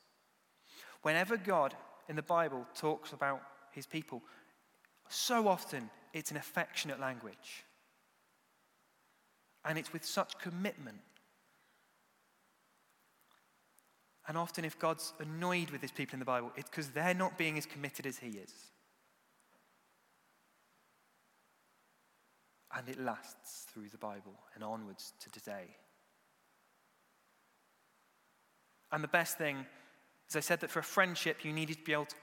Whenever 1.02 1.38
God 1.38 1.76
in 2.10 2.16
the 2.16 2.24
Bible 2.24 2.66
talks 2.76 3.14
about 3.14 3.42
his 3.72 3.86
people, 3.86 4.24
so 5.08 5.48
often 5.48 5.90
it's 6.14 6.32
an 6.32 6.38
affectionate 6.38 7.00
language. 7.00 7.64
And 9.64 9.78
it's 9.78 9.94
with 9.94 10.06
such 10.06 10.38
commitment 10.40 11.00
And 14.28 14.38
often, 14.38 14.66
if 14.66 14.80
God's 14.80 15.14
annoyed 15.20 15.70
with 15.70 15.82
his 15.82 15.92
people 15.92 16.16
in 16.16 16.20
the 16.20 16.26
Bible, 16.26 16.52
it's 16.56 16.70
because 16.70 16.90
they're 16.90 17.14
not 17.14 17.38
being 17.38 17.58
as 17.58 17.66
committed 17.66 18.08
as 18.08 18.18
he 18.18 18.30
is. 18.30 18.52
And 22.76 22.90
it 22.90 23.00
lasts 23.00 23.68
through 23.72 23.90
the 23.90 23.98
Bible 23.98 24.34
and 24.56 24.64
onwards 24.64 25.14
to 25.22 25.30
today. 25.30 25.76
And 28.92 29.04
the 29.04 29.08
best 29.10 29.38
thing 29.38 29.66
is, 30.28 30.36
I 30.36 30.40
said 30.40 30.60
that 30.62 30.72
for 30.72 30.80
a 30.80 30.84
friendship, 30.84 31.46
you 31.46 31.54
needed 31.54 31.78
to 31.78 31.84
be 31.84 31.94
able 31.94 32.06
to, 32.06 32.16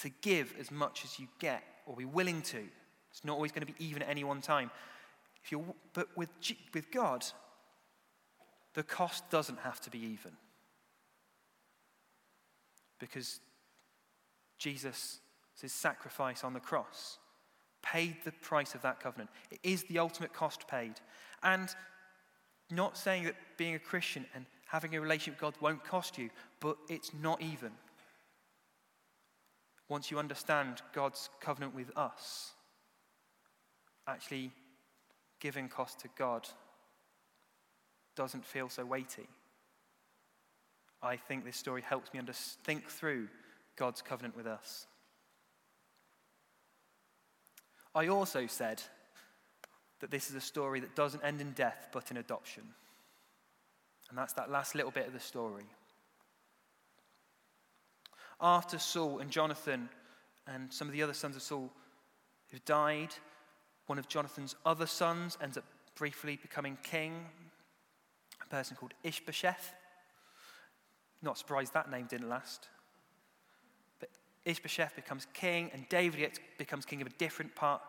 to 0.00 0.10
give 0.20 0.54
as 0.60 0.70
much 0.70 1.04
as 1.04 1.18
you 1.18 1.26
get 1.38 1.62
or 1.86 1.96
be 1.96 2.04
willing 2.04 2.42
to. 2.42 2.60
It's 3.10 3.24
not 3.24 3.34
always 3.34 3.50
going 3.50 3.66
to 3.66 3.72
be 3.72 3.84
even 3.84 4.02
at 4.02 4.10
any 4.10 4.24
one 4.24 4.42
time. 4.42 4.70
If 5.42 5.50
you're, 5.50 5.64
but 5.94 6.08
with, 6.16 6.28
with 6.74 6.90
God, 6.92 7.24
the 8.74 8.82
cost 8.82 9.28
doesn't 9.30 9.58
have 9.60 9.80
to 9.80 9.90
be 9.90 9.98
even 9.98 10.32
because 13.00 13.40
Jesus' 14.58 15.18
sacrifice 15.66 16.44
on 16.44 16.54
the 16.54 16.60
cross 16.60 17.18
paid 17.82 18.16
the 18.24 18.32
price 18.32 18.74
of 18.74 18.82
that 18.82 19.00
covenant. 19.00 19.30
It 19.50 19.58
is 19.62 19.84
the 19.84 19.98
ultimate 19.98 20.32
cost 20.32 20.68
paid. 20.68 20.94
And 21.42 21.68
not 22.70 22.96
saying 22.96 23.24
that 23.24 23.34
being 23.56 23.74
a 23.74 23.78
Christian 23.78 24.26
and 24.34 24.46
having 24.66 24.94
a 24.94 25.00
relationship 25.00 25.34
with 25.34 25.54
God 25.54 25.62
won't 25.62 25.84
cost 25.84 26.16
you, 26.18 26.30
but 26.60 26.76
it's 26.88 27.12
not 27.20 27.42
even. 27.42 27.72
Once 29.88 30.10
you 30.10 30.18
understand 30.18 30.82
God's 30.92 31.28
covenant 31.40 31.74
with 31.74 31.90
us, 31.96 32.52
actually 34.06 34.52
giving 35.40 35.68
cost 35.68 35.98
to 36.00 36.08
God 36.16 36.48
doesn't 38.14 38.44
feel 38.44 38.68
so 38.68 38.84
weighty. 38.84 39.26
I 41.02 41.16
think 41.16 41.44
this 41.44 41.56
story 41.56 41.82
helps 41.82 42.12
me 42.12 42.18
under, 42.18 42.32
think 42.32 42.88
through 42.88 43.28
God's 43.76 44.02
covenant 44.02 44.36
with 44.36 44.46
us. 44.46 44.86
I 47.94 48.08
also 48.08 48.46
said 48.46 48.82
that 50.00 50.10
this 50.10 50.30
is 50.30 50.36
a 50.36 50.40
story 50.40 50.80
that 50.80 50.94
doesn't 50.94 51.24
end 51.24 51.40
in 51.40 51.52
death 51.52 51.88
but 51.92 52.10
in 52.10 52.16
adoption. 52.16 52.64
And 54.08 54.18
that's 54.18 54.32
that 54.34 54.50
last 54.50 54.74
little 54.74 54.90
bit 54.90 55.06
of 55.06 55.12
the 55.12 55.20
story. 55.20 55.64
After 58.40 58.78
Saul 58.78 59.18
and 59.18 59.30
Jonathan 59.30 59.88
and 60.46 60.72
some 60.72 60.88
of 60.88 60.92
the 60.92 61.02
other 61.02 61.14
sons 61.14 61.36
of 61.36 61.42
Saul 61.42 61.70
who 62.50 62.58
died, 62.64 63.14
one 63.86 63.98
of 63.98 64.08
Jonathan's 64.08 64.56
other 64.64 64.86
sons 64.86 65.36
ends 65.42 65.56
up 65.56 65.64
briefly 65.94 66.38
becoming 66.40 66.78
king, 66.82 67.26
a 68.42 68.46
person 68.48 68.76
called 68.76 68.94
Ishbosheth. 69.04 69.74
Not 71.22 71.38
surprised 71.38 71.74
that 71.74 71.90
name 71.90 72.06
didn't 72.08 72.28
last. 72.28 72.68
But 73.98 74.08
Ishbosheth 74.44 74.96
becomes 74.96 75.26
king, 75.34 75.70
and 75.72 75.88
David 75.88 76.38
becomes 76.58 76.86
king 76.86 77.00
of 77.00 77.06
a 77.06 77.10
different 77.18 77.54
part 77.54 77.82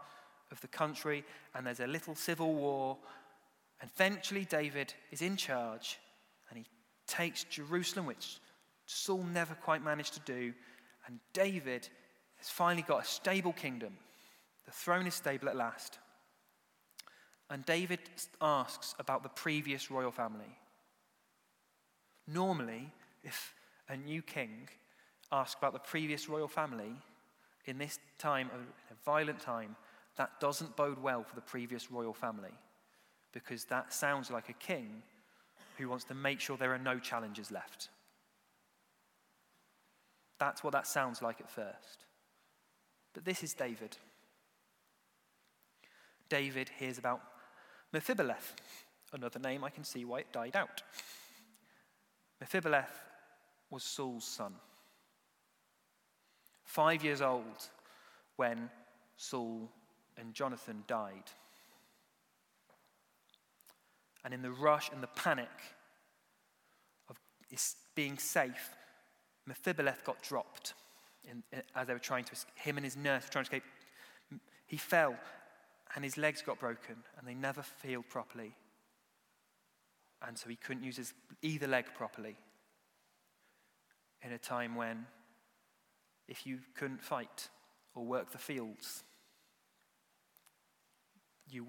of 0.51 0.59
the 0.61 0.67
country, 0.67 1.23
and 1.55 1.65
there's 1.65 1.79
a 1.79 1.87
little 1.87 2.15
civil 2.15 2.53
war. 2.53 2.97
And 3.79 3.89
eventually, 3.95 4.45
David 4.45 4.93
is 5.11 5.21
in 5.21 5.37
charge, 5.37 5.97
and 6.49 6.57
he 6.57 6.65
takes 7.07 7.45
Jerusalem, 7.45 8.05
which 8.05 8.39
Saul 8.85 9.23
never 9.23 9.55
quite 9.55 9.83
managed 9.83 10.13
to 10.15 10.19
do. 10.21 10.53
And 11.07 11.19
David 11.33 11.87
has 12.37 12.49
finally 12.49 12.83
got 12.83 13.03
a 13.03 13.07
stable 13.07 13.53
kingdom. 13.53 13.97
The 14.65 14.71
throne 14.71 15.07
is 15.07 15.15
stable 15.15 15.49
at 15.49 15.55
last. 15.55 15.99
And 17.49 17.65
David 17.65 17.99
asks 18.41 18.95
about 18.99 19.23
the 19.23 19.29
previous 19.29 19.91
royal 19.91 20.11
family. 20.11 20.57
Normally, 22.27 22.91
if 23.23 23.53
a 23.89 23.97
new 23.97 24.21
king 24.21 24.69
asked 25.31 25.57
about 25.57 25.73
the 25.73 25.79
previous 25.79 26.27
royal 26.27 26.47
family 26.47 26.95
in 27.65 27.77
this 27.77 27.99
time, 28.17 28.49
a 28.89 28.93
violent 29.05 29.39
time, 29.39 29.75
that 30.17 30.39
doesn't 30.39 30.75
bode 30.75 31.01
well 31.01 31.23
for 31.23 31.35
the 31.35 31.41
previous 31.41 31.91
royal 31.91 32.13
family 32.13 32.53
because 33.31 33.65
that 33.65 33.93
sounds 33.93 34.29
like 34.29 34.49
a 34.49 34.53
king 34.53 35.01
who 35.77 35.87
wants 35.87 36.03
to 36.05 36.13
make 36.13 36.39
sure 36.39 36.57
there 36.57 36.73
are 36.73 36.79
no 36.79 36.99
challenges 36.99 37.51
left. 37.51 37.89
That's 40.37 40.63
what 40.63 40.73
that 40.73 40.87
sounds 40.87 41.21
like 41.21 41.39
at 41.39 41.49
first. 41.49 42.05
But 43.13 43.25
this 43.25 43.43
is 43.43 43.53
David. 43.53 43.97
David 46.29 46.69
hears 46.79 46.97
about 46.97 47.21
Mephibosheth, 47.93 48.55
another 49.13 49.39
name 49.39 49.63
I 49.63 49.69
can 49.69 49.83
see 49.83 50.05
why 50.05 50.19
it 50.19 50.31
died 50.31 50.55
out. 50.55 50.81
Mephibosheth 52.39 53.10
was 53.71 53.83
Saul's 53.83 54.25
son. 54.25 54.53
Five 56.63 57.03
years 57.03 57.21
old 57.21 57.69
when 58.35 58.69
Saul 59.17 59.69
and 60.17 60.33
Jonathan 60.33 60.83
died. 60.87 61.31
And 64.23 64.33
in 64.33 64.41
the 64.41 64.51
rush 64.51 64.91
and 64.91 65.01
the 65.01 65.07
panic 65.07 65.49
of 67.09 67.17
being 67.95 68.17
safe, 68.17 68.69
Mephibosheth 69.47 70.03
got 70.03 70.21
dropped 70.21 70.73
in, 71.29 71.43
as 71.75 71.87
they 71.87 71.93
were 71.93 71.99
trying 71.99 72.25
to, 72.25 72.35
him 72.55 72.77
and 72.77 72.85
his 72.85 72.97
nurse 72.97 73.23
were 73.23 73.31
trying 73.31 73.45
to 73.45 73.51
escape. 73.51 73.63
He 74.67 74.77
fell 74.77 75.15
and 75.95 76.03
his 76.03 76.17
legs 76.17 76.41
got 76.41 76.59
broken 76.59 76.95
and 77.17 77.27
they 77.27 77.33
never 77.33 77.63
healed 77.83 78.07
properly. 78.09 78.53
And 80.25 80.37
so 80.37 80.49
he 80.49 80.55
couldn't 80.55 80.83
use 80.83 80.97
his 80.97 81.13
either 81.41 81.67
leg 81.67 81.85
properly 81.95 82.37
in 84.23 84.31
a 84.31 84.37
time 84.37 84.75
when, 84.75 85.05
if 86.27 86.45
you 86.45 86.59
couldn't 86.75 87.03
fight 87.03 87.49
or 87.95 88.05
work 88.05 88.31
the 88.31 88.37
fields, 88.37 89.03
you, 91.49 91.67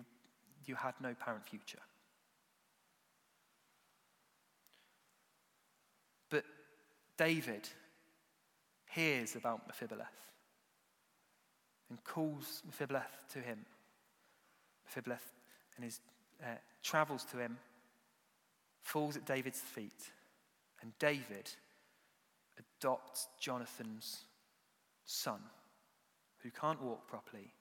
you 0.65 0.75
had 0.75 0.95
no 1.01 1.15
parent 1.15 1.45
future. 1.45 1.81
But 6.31 6.45
David 7.17 7.69
hears 8.91 9.37
about 9.37 9.67
Mephibosheth 9.67 10.07
and 11.91 12.03
calls 12.05 12.63
Mephibosheth 12.67 13.29
to 13.33 13.39
him. 13.41 13.65
Mephibosheth 14.87 15.33
and 15.77 15.85
his, 15.85 16.01
uh, 16.43 16.57
travels 16.83 17.25
to 17.27 17.39
him, 17.39 17.59
falls 18.83 19.17
at 19.17 19.25
David's 19.25 19.61
feet, 19.61 20.11
and 20.81 20.93
David 20.99 21.51
adopts 22.83 23.29
Jonathan's 23.39 24.25
son, 25.05 25.39
who 26.43 26.51
can't 26.51 26.83
walk 26.83 27.07
properly, 27.07 27.53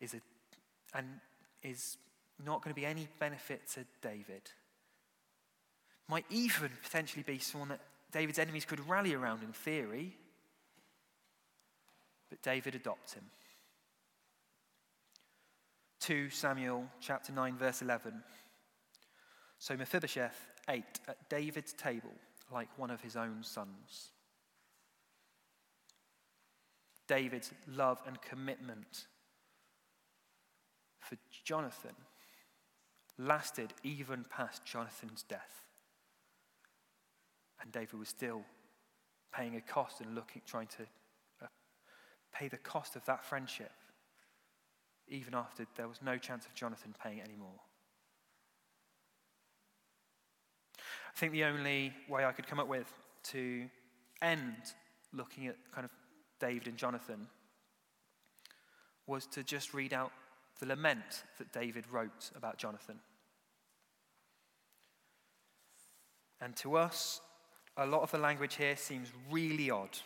is 0.00 0.14
a, 0.14 0.20
and 0.96 1.06
is 1.62 1.96
not 2.44 2.62
going 2.62 2.72
to 2.72 2.80
be 2.80 2.86
any 2.86 3.08
benefit 3.18 3.62
to 3.74 3.84
David. 4.02 4.42
Might 6.08 6.26
even 6.30 6.70
potentially 6.82 7.24
be 7.26 7.38
someone 7.38 7.70
that 7.70 7.80
David's 8.12 8.38
enemies 8.38 8.64
could 8.64 8.86
rally 8.88 9.14
around 9.14 9.42
in 9.42 9.52
theory, 9.52 10.16
but 12.30 12.40
David 12.42 12.76
adopts 12.76 13.14
him. 13.14 13.24
2 16.00 16.30
Samuel 16.30 16.84
chapter 17.00 17.32
9 17.32 17.56
verse 17.56 17.82
11. 17.82 18.22
So 19.58 19.76
Mephibosheth 19.76 20.46
ate 20.68 21.00
at 21.08 21.28
David's 21.28 21.72
table 21.72 22.12
like 22.52 22.68
one 22.76 22.90
of 22.90 23.00
his 23.00 23.16
own 23.16 23.42
sons. 23.42 24.10
David's 27.06 27.52
love 27.68 28.00
and 28.06 28.20
commitment 28.20 29.06
for 31.00 31.16
Jonathan 31.44 31.94
lasted 33.18 33.72
even 33.82 34.24
past 34.28 34.64
Jonathan's 34.64 35.22
death. 35.22 35.62
And 37.62 37.72
David 37.72 37.98
was 37.98 38.08
still 38.08 38.42
paying 39.34 39.56
a 39.56 39.60
cost 39.60 40.00
and 40.00 40.14
looking, 40.14 40.42
trying 40.46 40.66
to 40.68 40.82
uh, 41.42 41.46
pay 42.32 42.48
the 42.48 42.58
cost 42.58 42.96
of 42.96 43.04
that 43.06 43.24
friendship, 43.24 43.72
even 45.08 45.34
after 45.34 45.66
there 45.76 45.88
was 45.88 46.02
no 46.02 46.18
chance 46.18 46.46
of 46.46 46.54
Jonathan 46.54 46.94
paying 47.02 47.20
anymore. 47.20 47.60
I 51.16 51.18
think 51.18 51.32
the 51.32 51.44
only 51.44 51.94
way 52.10 52.26
I 52.26 52.32
could 52.32 52.46
come 52.46 52.60
up 52.60 52.68
with 52.68 52.92
to 53.30 53.66
end 54.20 54.74
looking 55.14 55.46
at 55.46 55.56
kind 55.74 55.86
of 55.86 55.90
David 56.38 56.68
and 56.68 56.76
Jonathan 56.76 57.26
was 59.06 59.26
to 59.28 59.42
just 59.42 59.72
read 59.72 59.94
out 59.94 60.12
the 60.60 60.66
lament 60.66 61.24
that 61.38 61.52
David 61.52 61.84
wrote 61.90 62.30
about 62.36 62.58
Jonathan. 62.58 62.98
And 66.42 66.54
to 66.56 66.76
us, 66.76 67.22
a 67.78 67.86
lot 67.86 68.02
of 68.02 68.10
the 68.10 68.18
language 68.18 68.56
here 68.56 68.76
seems 68.76 69.08
really 69.30 69.70
odd. 69.70 69.98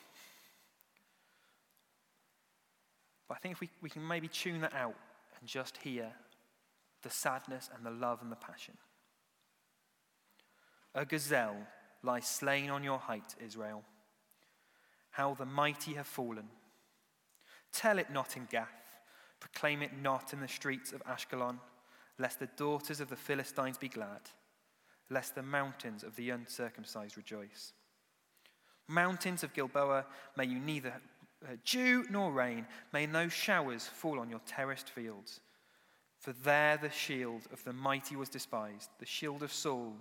But 3.29 3.39
I 3.39 3.41
think 3.41 3.55
if 3.55 3.61
we, 3.61 3.69
we 3.83 3.91
can 3.91 4.07
maybe 4.07 4.29
tune 4.29 4.61
that 4.61 4.75
out 4.75 4.95
and 5.41 5.49
just 5.49 5.77
hear 5.79 6.13
the 7.03 7.11
sadness 7.11 7.69
and 7.75 7.85
the 7.85 7.91
love 7.91 8.21
and 8.23 8.31
the 8.31 8.37
passion. 8.37 8.75
A 10.95 11.05
gazelle 11.05 11.67
lies 12.03 12.27
slain 12.27 12.71
on 12.71 12.83
your 12.83 12.99
height, 12.99 13.35
Israel. 13.45 13.83
How 15.11 15.35
the 15.35 15.47
mighty 15.47 15.95
have 15.95 16.07
fallen. 16.07 16.49
Tell 17.73 17.99
it 17.99 18.11
not 18.11 18.37
in 18.37 18.47
Gath, 18.51 18.69
proclaim 19.39 19.83
it 19.83 19.97
not 20.01 20.33
in 20.33 20.41
the 20.41 20.49
streets 20.49 20.93
of 20.93 21.05
Ashkelon, 21.05 21.59
lest 22.19 22.41
the 22.41 22.49
daughters 22.57 23.01
of 23.01 23.09
the 23.09 23.17
Philistines 23.17 23.79
be 23.79 23.89
glad 23.89 24.21
lest 25.11 25.35
the 25.35 25.43
mountains 25.43 26.05
of 26.05 26.17
the 26.17 26.31
uncircumcised 26.31 27.17
rejoice. 27.17 27.73
Mountains 28.89 29.43
of 29.43 29.53
Gilboa, 29.53 30.07
may 30.37 30.45
you 30.45 30.59
neither 30.59 30.95
uh, 31.45 31.57
dew 31.65 32.05
nor 32.11 32.33
rain, 32.33 32.67
may 32.93 33.07
no 33.07 33.29
showers 33.29 33.87
fall 33.87 34.21
on 34.21 34.31
your 34.31 34.41
terraced 34.47 34.89
fields. 34.89 35.41
For 36.19 36.33
there 36.33 36.77
the 36.77 36.91
shield 36.91 37.43
of 37.53 37.63
the 37.65 37.73
mighty 37.73 38.17
was 38.17 38.29
despised, 38.29 38.91
the 38.99 39.07
shield 39.07 39.43
of 39.43 39.53
Saul 39.53 39.95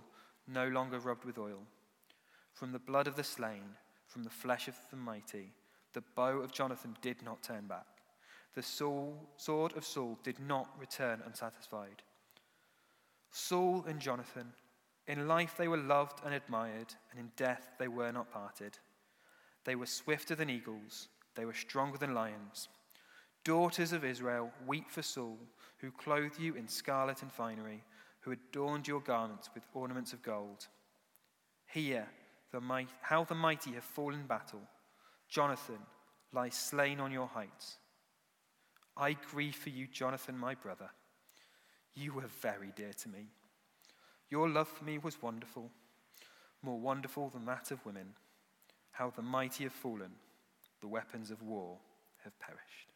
no 0.50 0.68
longer 0.68 0.98
rubbed 0.98 1.24
with 1.24 1.38
oil. 1.38 1.62
From 2.52 2.72
the 2.72 2.78
blood 2.78 3.06
of 3.06 3.16
the 3.16 3.24
slain, 3.24 3.76
from 4.06 4.22
the 4.24 4.30
flesh 4.30 4.68
of 4.68 4.74
the 4.90 4.96
mighty, 4.96 5.52
the 5.92 6.02
bow 6.14 6.38
of 6.38 6.52
Jonathan 6.52 6.96
did 7.00 7.22
not 7.22 7.42
turn 7.42 7.66
back. 7.66 7.86
The 8.54 8.62
sword 8.62 9.76
of 9.76 9.84
Saul 9.84 10.18
did 10.22 10.40
not 10.40 10.68
return 10.78 11.22
unsatisfied. 11.24 12.02
Saul 13.30 13.84
and 13.86 14.00
Jonathan 14.00 14.52
in 15.06 15.26
life 15.26 15.56
they 15.56 15.66
were 15.66 15.76
loved 15.76 16.20
and 16.24 16.32
admired, 16.32 16.94
and 17.10 17.18
in 17.18 17.32
death 17.36 17.72
they 17.78 17.88
were 17.88 18.12
not 18.12 18.30
parted. 18.30 18.78
They 19.64 19.74
were 19.74 19.86
swifter 19.86 20.36
than 20.36 20.48
eagles, 20.48 21.08
they 21.34 21.44
were 21.44 21.54
stronger 21.54 21.98
than 21.98 22.14
lions. 22.14 22.68
Daughters 23.44 23.92
of 23.92 24.04
Israel, 24.04 24.52
weep 24.66 24.88
for 24.88 25.02
Saul, 25.02 25.38
who 25.78 25.90
clothed 25.90 26.38
you 26.38 26.54
in 26.54 26.68
scarlet 26.68 27.22
and 27.22 27.32
finery, 27.32 27.82
who 28.20 28.32
adorned 28.32 28.86
your 28.86 29.00
garments 29.00 29.50
with 29.54 29.64
ornaments 29.74 30.12
of 30.12 30.22
gold. 30.22 30.66
Hear 31.66 32.06
the 32.52 32.60
might, 32.60 32.88
how 33.02 33.24
the 33.24 33.34
mighty 33.34 33.72
have 33.72 33.84
fallen 33.84 34.20
in 34.20 34.26
battle. 34.26 34.60
Jonathan 35.28 35.78
lies 36.32 36.54
slain 36.54 37.00
on 37.00 37.12
your 37.12 37.26
heights. 37.26 37.76
I 38.96 39.14
grieve 39.14 39.56
for 39.56 39.70
you, 39.70 39.86
Jonathan, 39.86 40.36
my 40.36 40.54
brother. 40.54 40.90
You 41.94 42.12
were 42.12 42.28
very 42.40 42.72
dear 42.76 42.92
to 42.92 43.08
me. 43.08 43.28
Your 44.28 44.48
love 44.48 44.68
for 44.68 44.84
me 44.84 44.98
was 44.98 45.22
wonderful, 45.22 45.70
more 46.62 46.78
wonderful 46.78 47.30
than 47.30 47.46
that 47.46 47.70
of 47.70 47.84
women. 47.84 48.14
How 48.92 49.10
the 49.10 49.22
mighty 49.22 49.64
have 49.64 49.72
fallen, 49.72 50.12
the 50.80 50.88
weapons 50.88 51.30
of 51.30 51.42
war 51.42 51.78
have 52.24 52.38
perished. 52.38 52.89